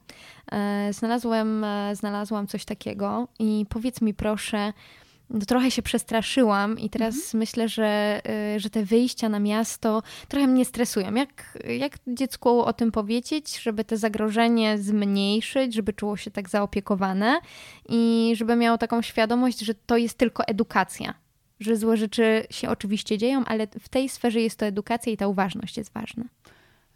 e, 0.52 0.92
znalazłem, 0.92 1.64
e, 1.64 1.96
znalazłam 1.96 2.46
coś 2.46 2.64
takiego, 2.64 3.28
i 3.38 3.66
powiedz 3.68 4.00
mi 4.00 4.14
proszę, 4.14 4.72
no, 5.30 5.40
trochę 5.40 5.70
się 5.70 5.82
przestraszyłam 5.82 6.78
i 6.78 6.90
teraz 6.90 7.14
mhm. 7.14 7.38
myślę, 7.38 7.68
że, 7.68 8.20
y, 8.56 8.60
że 8.60 8.70
te 8.70 8.84
wyjścia 8.84 9.28
na 9.28 9.40
miasto 9.40 10.02
trochę 10.28 10.46
mnie 10.46 10.64
stresują. 10.64 11.14
Jak, 11.14 11.58
jak 11.78 11.92
dziecku 12.06 12.62
o 12.62 12.72
tym 12.72 12.92
powiedzieć, 12.92 13.58
żeby 13.58 13.84
te 13.84 13.96
zagrożenie 13.96 14.78
zmniejszyć, 14.78 15.74
żeby 15.74 15.92
czuło 15.92 16.16
się 16.16 16.30
tak 16.30 16.48
zaopiekowane 16.48 17.40
i 17.88 18.32
żeby 18.36 18.56
miało 18.56 18.78
taką 18.78 19.02
świadomość, 19.02 19.60
że 19.60 19.74
to 19.74 19.96
jest 19.96 20.18
tylko 20.18 20.44
edukacja. 20.46 21.14
Że 21.60 21.76
złe 21.76 21.96
rzeczy 21.96 22.46
się 22.50 22.68
oczywiście 22.68 23.18
dzieją, 23.18 23.44
ale 23.44 23.66
w 23.80 23.88
tej 23.88 24.08
sferze 24.08 24.40
jest 24.40 24.58
to 24.58 24.66
edukacja 24.66 25.12
i 25.12 25.16
ta 25.16 25.28
uważność 25.28 25.76
jest 25.76 25.92
ważna. 25.92 26.24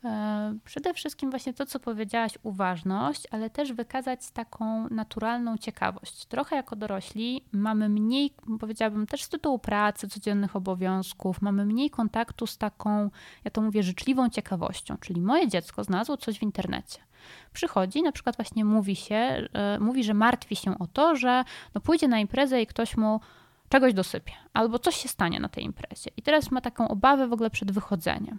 E, 0.05 0.55
przede 0.65 0.95
wszystkim 0.95 1.31
właśnie 1.31 1.53
to, 1.55 1.67
co 1.67 1.81
powiedziałaś, 1.81 2.39
uważność, 2.43 3.23
ale 3.31 3.51
też 3.51 3.73
wykazać 3.73 4.31
taką 4.31 4.89
naturalną 4.89 5.59
ciekawość. 5.59 6.27
Trochę 6.27 6.57
jako 6.57 6.77
dorośli 6.77 7.45
mamy 7.53 7.89
mniej, 7.89 8.35
powiedziałabym 8.61 9.07
też 9.07 9.23
z 9.23 9.29
tytułu 9.29 9.59
pracy, 9.59 10.09
codziennych 10.09 10.57
obowiązków, 10.57 11.43
mamy 11.43 11.67
mniej 11.67 11.91
kontaktu 11.91 12.47
z 12.47 12.59
taką, 12.59 13.11
ja 13.45 13.51
to 13.51 13.61
mówię, 13.61 13.83
życzliwą 13.83 14.29
ciekawością. 14.29 14.97
Czyli 15.01 15.21
moje 15.21 15.49
dziecko 15.49 15.85
znalazło 15.85 16.17
coś 16.17 16.39
w 16.39 16.43
internecie. 16.43 16.99
Przychodzi, 17.53 18.03
na 18.03 18.13
przykład 18.13 18.37
właśnie 18.37 18.65
mówi 18.65 18.97
się, 18.97 19.15
e, 19.15 19.49
mówi, 19.81 20.05
że 20.05 20.15
martwi 20.15 20.57
się 20.57 20.79
o 20.79 20.87
to, 20.87 21.17
że 21.17 21.45
no 21.75 21.81
pójdzie 21.81 22.09
na 22.09 22.19
imprezę 22.19 22.63
i 22.63 22.67
ktoś 22.67 22.97
mu 22.97 23.21
czegoś 23.73 23.95
dosypie, 23.95 24.33
albo 24.53 24.79
coś 24.79 24.97
się 24.97 25.09
stanie 25.09 25.41
na 25.41 25.49
tej 25.49 25.65
imprezie. 25.65 26.11
I 26.17 26.23
teraz 26.23 26.51
ma 26.51 26.61
taką 26.61 26.89
obawę 26.89 27.29
w 27.29 27.33
ogóle 27.33 27.51
przed 27.51 27.73
wychodzeniem. 27.73 28.39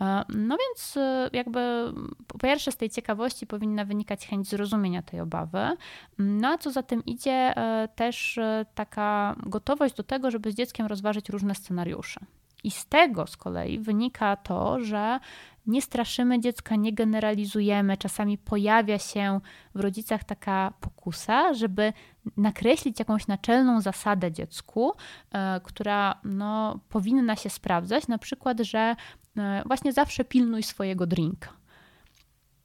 E, 0.00 0.24
no 0.28 0.56
więc 0.56 0.96
e, 0.96 1.30
jakby 1.32 1.92
po 2.26 2.38
pierwsze 2.38 2.72
z 2.72 2.76
tej 2.76 2.90
ciekawości 2.90 3.46
powinna 3.46 3.84
wynikać 3.84 4.26
chęć 4.26 4.48
zrozumienia 4.48 5.02
tej 5.02 5.20
obawy, 5.20 5.76
no 6.18 6.48
a 6.48 6.58
co 6.58 6.70
za 6.70 6.82
tym 6.82 7.04
idzie 7.04 7.32
e, 7.32 7.88
też 7.94 8.38
taka 8.74 9.36
gotowość 9.46 9.94
do 9.94 10.02
tego, 10.02 10.30
żeby 10.30 10.52
z 10.52 10.54
dzieckiem 10.54 10.86
rozważyć 10.86 11.28
różne 11.28 11.54
scenariusze. 11.54 12.20
I 12.66 12.70
z 12.70 12.86
tego 12.86 13.26
z 13.26 13.36
kolei 13.36 13.78
wynika 13.78 14.36
to, 14.36 14.80
że 14.80 15.20
nie 15.66 15.82
straszymy 15.82 16.40
dziecka, 16.40 16.76
nie 16.76 16.92
generalizujemy. 16.92 17.96
Czasami 17.96 18.38
pojawia 18.38 18.98
się 18.98 19.40
w 19.74 19.80
rodzicach 19.80 20.24
taka 20.24 20.72
pokusa, 20.80 21.54
żeby 21.54 21.92
nakreślić 22.36 22.98
jakąś 22.98 23.26
naczelną 23.26 23.80
zasadę 23.80 24.32
dziecku, 24.32 24.92
e, 25.32 25.60
która 25.64 26.20
no, 26.24 26.80
powinna 26.88 27.36
się 27.36 27.50
sprawdzać, 27.50 28.08
na 28.08 28.18
przykład, 28.18 28.60
że 28.60 28.96
e, 29.36 29.62
właśnie 29.66 29.92
zawsze 29.92 30.24
pilnuj 30.24 30.62
swojego 30.62 31.06
drinka. 31.06 31.52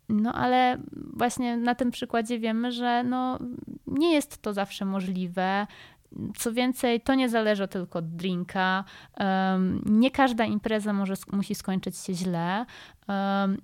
No 0.10 0.34
ale 0.34 0.78
właśnie 1.14 1.58
na 1.58 1.76
tym 1.76 1.92
przykładzie 1.92 2.40
wiemy, 2.40 2.72
że 2.72 3.04
no, 3.04 3.40
nie 3.88 4.14
jest 4.14 4.42
to 4.42 4.54
zawsze 4.54 4.86
możliwe. 4.86 5.68
Co 6.38 6.54
więcej, 6.54 7.02
to 7.02 7.16
nie 7.16 7.30
zależy 7.30 7.68
tylko 7.68 8.00
od 8.00 8.16
drinka. 8.16 8.84
Nie 9.86 10.12
każda 10.12 10.46
impreza 10.46 10.94
może, 10.94 11.14
musi 11.32 11.56
skończyć 11.56 11.98
się 11.98 12.14
źle, 12.14 12.66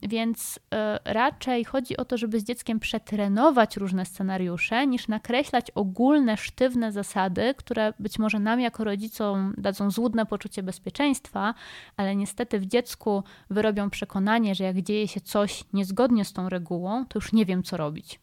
więc 0.02 0.60
e, 0.74 1.00
raczej 1.06 1.66
chodzi 1.66 1.98
o 1.98 2.06
to, 2.06 2.18
żeby 2.18 2.40
z 2.40 2.44
dzieckiem 2.44 2.80
przetrenować 2.80 3.78
różne 3.78 4.06
scenariusze, 4.06 4.88
niż 4.88 5.08
nakreślać 5.08 5.72
ogólne, 5.72 6.38
sztywne 6.38 6.92
zasady, 6.92 7.54
które 7.58 7.94
być 8.00 8.20
może 8.20 8.40
nam 8.40 8.60
jako 8.60 8.84
rodzicom 8.84 9.54
dadzą 9.58 9.92
złudne 9.92 10.26
poczucie 10.26 10.64
bezpieczeństwa, 10.64 11.54
ale 11.98 12.16
niestety 12.16 12.60
w 12.60 12.66
dziecku 12.66 13.24
wyrobią 13.50 13.90
przekonanie, 13.90 14.56
że 14.56 14.64
jak 14.64 14.82
dzieje 14.82 15.08
się 15.08 15.22
coś 15.22 15.64
niezgodnie 15.74 16.26
z 16.26 16.34
tą 16.34 16.50
regułą, 16.50 17.06
to 17.06 17.18
już 17.18 17.34
nie 17.34 17.46
wiem, 17.46 17.64
co 17.64 17.78
robić. 17.78 18.20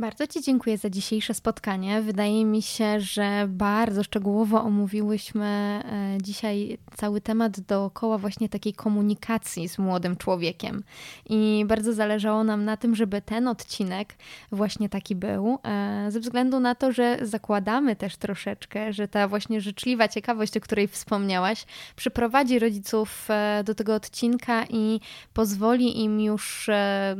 Bardzo 0.00 0.26
Ci 0.26 0.42
dziękuję 0.42 0.78
za 0.78 0.90
dzisiejsze 0.90 1.34
spotkanie. 1.34 2.02
Wydaje 2.02 2.44
mi 2.44 2.62
się, 2.62 3.00
że 3.00 3.46
bardzo 3.48 4.02
szczegółowo 4.02 4.62
omówiłyśmy 4.62 5.46
e, 5.46 6.18
dzisiaj 6.22 6.78
cały 6.96 7.20
temat 7.20 7.60
dookoła 7.60 8.18
właśnie 8.18 8.48
takiej 8.48 8.72
komunikacji 8.72 9.68
z 9.68 9.78
młodym 9.78 10.16
człowiekiem. 10.16 10.82
I 11.28 11.64
bardzo 11.68 11.92
zależało 11.92 12.44
nam 12.44 12.64
na 12.64 12.76
tym, 12.76 12.94
żeby 12.94 13.22
ten 13.22 13.48
odcinek 13.48 14.14
właśnie 14.52 14.88
taki 14.88 15.16
był, 15.16 15.58
e, 15.64 16.06
ze 16.10 16.20
względu 16.20 16.60
na 16.60 16.74
to, 16.74 16.92
że 16.92 17.18
zakładamy 17.22 17.96
też 17.96 18.16
troszeczkę, 18.16 18.92
że 18.92 19.08
ta 19.08 19.28
właśnie 19.28 19.60
życzliwa 19.60 20.08
ciekawość, 20.08 20.56
o 20.56 20.60
której 20.60 20.88
wspomniałaś, 20.88 21.64
przyprowadzi 21.96 22.58
rodziców 22.58 23.26
e, 23.30 23.62
do 23.64 23.74
tego 23.74 23.94
odcinka 23.94 24.64
i 24.70 25.00
pozwoli 25.32 26.02
im 26.02 26.20
już 26.20 26.70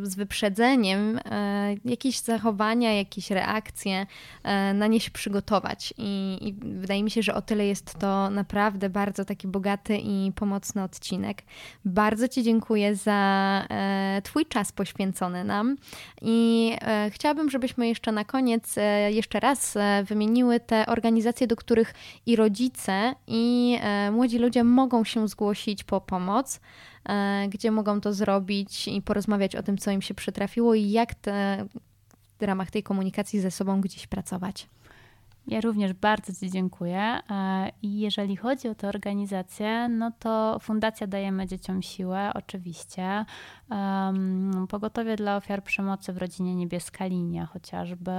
z 0.02 0.14
wyprzedzeniem 0.14 1.20
jakieś 1.84 2.18
zachowania, 2.20 2.69
zachowania, 2.70 2.94
jakieś 2.94 3.30
reakcje, 3.30 4.06
e, 4.42 4.74
na 4.74 4.86
nie 4.86 5.00
się 5.00 5.10
przygotować. 5.10 5.94
I, 5.98 6.38
I, 6.40 6.52
wydaje 6.52 7.02
mi 7.02 7.10
się, 7.10 7.22
że 7.22 7.34
o 7.34 7.42
tyle 7.42 7.66
jest 7.66 7.98
to 7.98 8.30
naprawdę 8.30 8.90
bardzo 8.90 9.24
taki 9.24 9.48
bogaty 9.48 9.96
i 9.96 10.32
pomocny 10.34 10.82
odcinek. 10.82 11.42
Bardzo 11.84 12.28
Ci 12.28 12.42
dziękuję 12.42 12.96
za 12.96 13.64
e, 13.70 14.22
Twój 14.24 14.46
czas 14.46 14.72
poświęcony 14.72 15.44
nam 15.44 15.76
i 16.22 16.72
e, 16.80 17.10
chciałabym, 17.10 17.50
żebyśmy 17.50 17.88
jeszcze 17.88 18.12
na 18.12 18.24
koniec 18.24 18.76
jeszcze 19.08 19.40
raz 19.40 19.74
wymieniły 20.04 20.60
te 20.60 20.86
organizacje, 20.86 21.46
do 21.46 21.56
których 21.56 21.94
i 22.26 22.36
rodzice, 22.36 23.14
i 23.26 23.78
młodzi 24.12 24.38
ludzie 24.38 24.64
mogą 24.64 25.04
się 25.04 25.28
zgłosić 25.28 25.84
po 25.84 26.00
pomoc 26.00 26.60
gdzie 27.48 27.70
mogą 27.70 28.00
to 28.00 28.12
zrobić 28.12 28.88
i 28.88 29.02
porozmawiać 29.02 29.56
o 29.56 29.62
tym, 29.62 29.78
co 29.78 29.90
im 29.90 30.02
się 30.02 30.14
przytrafiło 30.14 30.74
i 30.74 30.90
jak 30.90 31.14
te 31.14 31.66
w 32.40 32.42
ramach 32.42 32.70
tej 32.70 32.82
komunikacji 32.82 33.40
ze 33.40 33.50
sobą 33.50 33.80
gdzieś 33.80 34.06
pracować. 34.06 34.68
Ja 35.46 35.60
również 35.60 35.92
bardzo 35.92 36.32
Ci 36.32 36.50
dziękuję. 36.50 37.00
E, 37.30 37.72
I 37.82 38.00
jeżeli 38.00 38.36
chodzi 38.36 38.68
o 38.68 38.74
tę 38.74 38.88
organizację, 38.88 39.88
no 39.88 40.12
to 40.18 40.58
Fundacja 40.60 41.06
Dajemy 41.06 41.46
Dzieciom 41.46 41.82
Siłę, 41.82 42.30
oczywiście. 42.34 43.24
Pogotowie 44.68 45.16
dla 45.16 45.36
ofiar 45.36 45.62
przemocy 45.62 46.12
w 46.12 46.18
rodzinie 46.18 46.54
Niebieska 46.54 47.06
Linia 47.06 47.46
chociażby. 47.46 48.10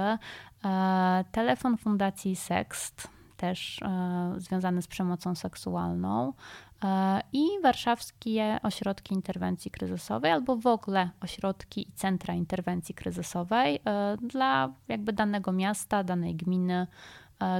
E, 0.64 1.24
telefon 1.32 1.76
Fundacji 1.76 2.36
Sext, 2.36 3.08
też 3.42 3.82
e, 3.82 4.34
związany 4.36 4.82
z 4.82 4.86
przemocą 4.86 5.34
seksualną. 5.34 6.32
E, 6.84 7.20
i 7.32 7.46
warszawskie 7.62 8.58
ośrodki 8.62 9.14
interwencji 9.14 9.70
kryzysowej, 9.70 10.32
albo 10.32 10.56
w 10.56 10.66
ogóle 10.66 11.10
ośrodki 11.20 11.88
i 11.88 11.92
centra 11.92 12.34
interwencji 12.34 12.94
kryzysowej 12.94 13.80
e, 13.84 14.16
dla 14.16 14.72
jakby 14.88 15.12
danego 15.12 15.52
miasta, 15.52 16.04
danej 16.04 16.34
gminy, 16.34 16.86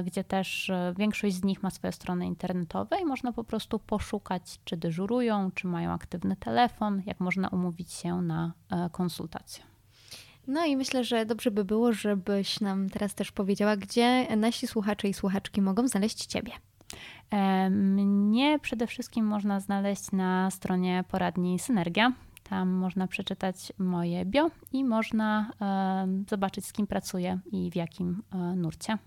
gdzie 0.05 0.23
też 0.23 0.71
większość 0.97 1.35
z 1.35 1.43
nich 1.43 1.63
ma 1.63 1.69
swoje 1.69 1.91
strony 1.91 2.25
internetowe 2.25 3.01
i 3.01 3.05
można 3.05 3.31
po 3.33 3.43
prostu 3.43 3.79
poszukać, 3.79 4.59
czy 4.65 4.77
dyżurują, 4.77 5.51
czy 5.51 5.67
mają 5.67 5.91
aktywny 5.91 6.35
telefon, 6.35 7.01
jak 7.05 7.19
można 7.19 7.49
umówić 7.49 7.91
się 7.91 8.21
na 8.21 8.53
konsultację. 8.91 9.72
No 10.47 10.65
i 10.65 10.77
myślę, 10.77 11.03
że 11.03 11.25
dobrze 11.25 11.51
by 11.51 11.65
było, 11.65 11.93
żebyś 11.93 12.59
nam 12.59 12.89
teraz 12.89 13.15
też 13.15 13.31
powiedziała, 13.31 13.77
gdzie 13.77 14.35
nasi 14.37 14.67
słuchacze 14.67 15.07
i 15.07 15.13
słuchaczki 15.13 15.61
mogą 15.61 15.87
znaleźć 15.87 16.25
Ciebie. 16.25 16.51
Mnie 17.69 18.59
przede 18.59 18.87
wszystkim 18.87 19.25
można 19.25 19.59
znaleźć 19.59 20.11
na 20.11 20.51
stronie 20.51 21.03
poradni 21.07 21.59
Synergia. 21.59 22.13
Tam 22.43 22.69
można 22.69 23.07
przeczytać 23.07 23.73
moje 23.77 24.25
bio 24.25 24.49
i 24.71 24.83
można 24.83 25.51
zobaczyć, 26.29 26.65
z 26.65 26.73
kim 26.73 26.87
pracuję 26.87 27.39
i 27.51 27.71
w 27.71 27.75
jakim 27.75 28.23
e, 28.31 28.37
nurcie. 28.37 28.97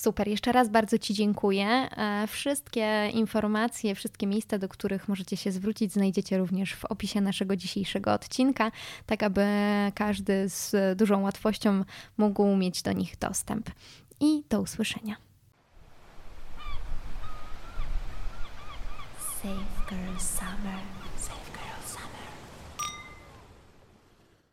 Super, 0.00 0.28
jeszcze 0.28 0.52
raz 0.52 0.68
bardzo 0.68 0.98
Ci 0.98 1.14
dziękuję. 1.14 1.66
E, 1.66 2.26
wszystkie 2.26 3.10
informacje, 3.14 3.94
wszystkie 3.94 4.26
miejsca, 4.26 4.58
do 4.58 4.68
których 4.68 5.08
możecie 5.08 5.36
się 5.36 5.52
zwrócić, 5.52 5.92
znajdziecie 5.92 6.38
również 6.38 6.74
w 6.74 6.84
opisie 6.84 7.20
naszego 7.20 7.56
dzisiejszego 7.56 8.12
odcinka, 8.12 8.72
tak 9.06 9.22
aby 9.22 9.46
każdy 9.94 10.48
z 10.48 10.98
dużą 10.98 11.22
łatwością 11.22 11.84
mógł 12.18 12.56
mieć 12.56 12.82
do 12.82 12.92
nich 12.92 13.18
dostęp. 13.18 13.70
I 14.20 14.42
do 14.50 14.60
usłyszenia. 14.60 15.16
Safe 19.42 19.88
Girl 19.90 20.18
Summer. 20.18 20.99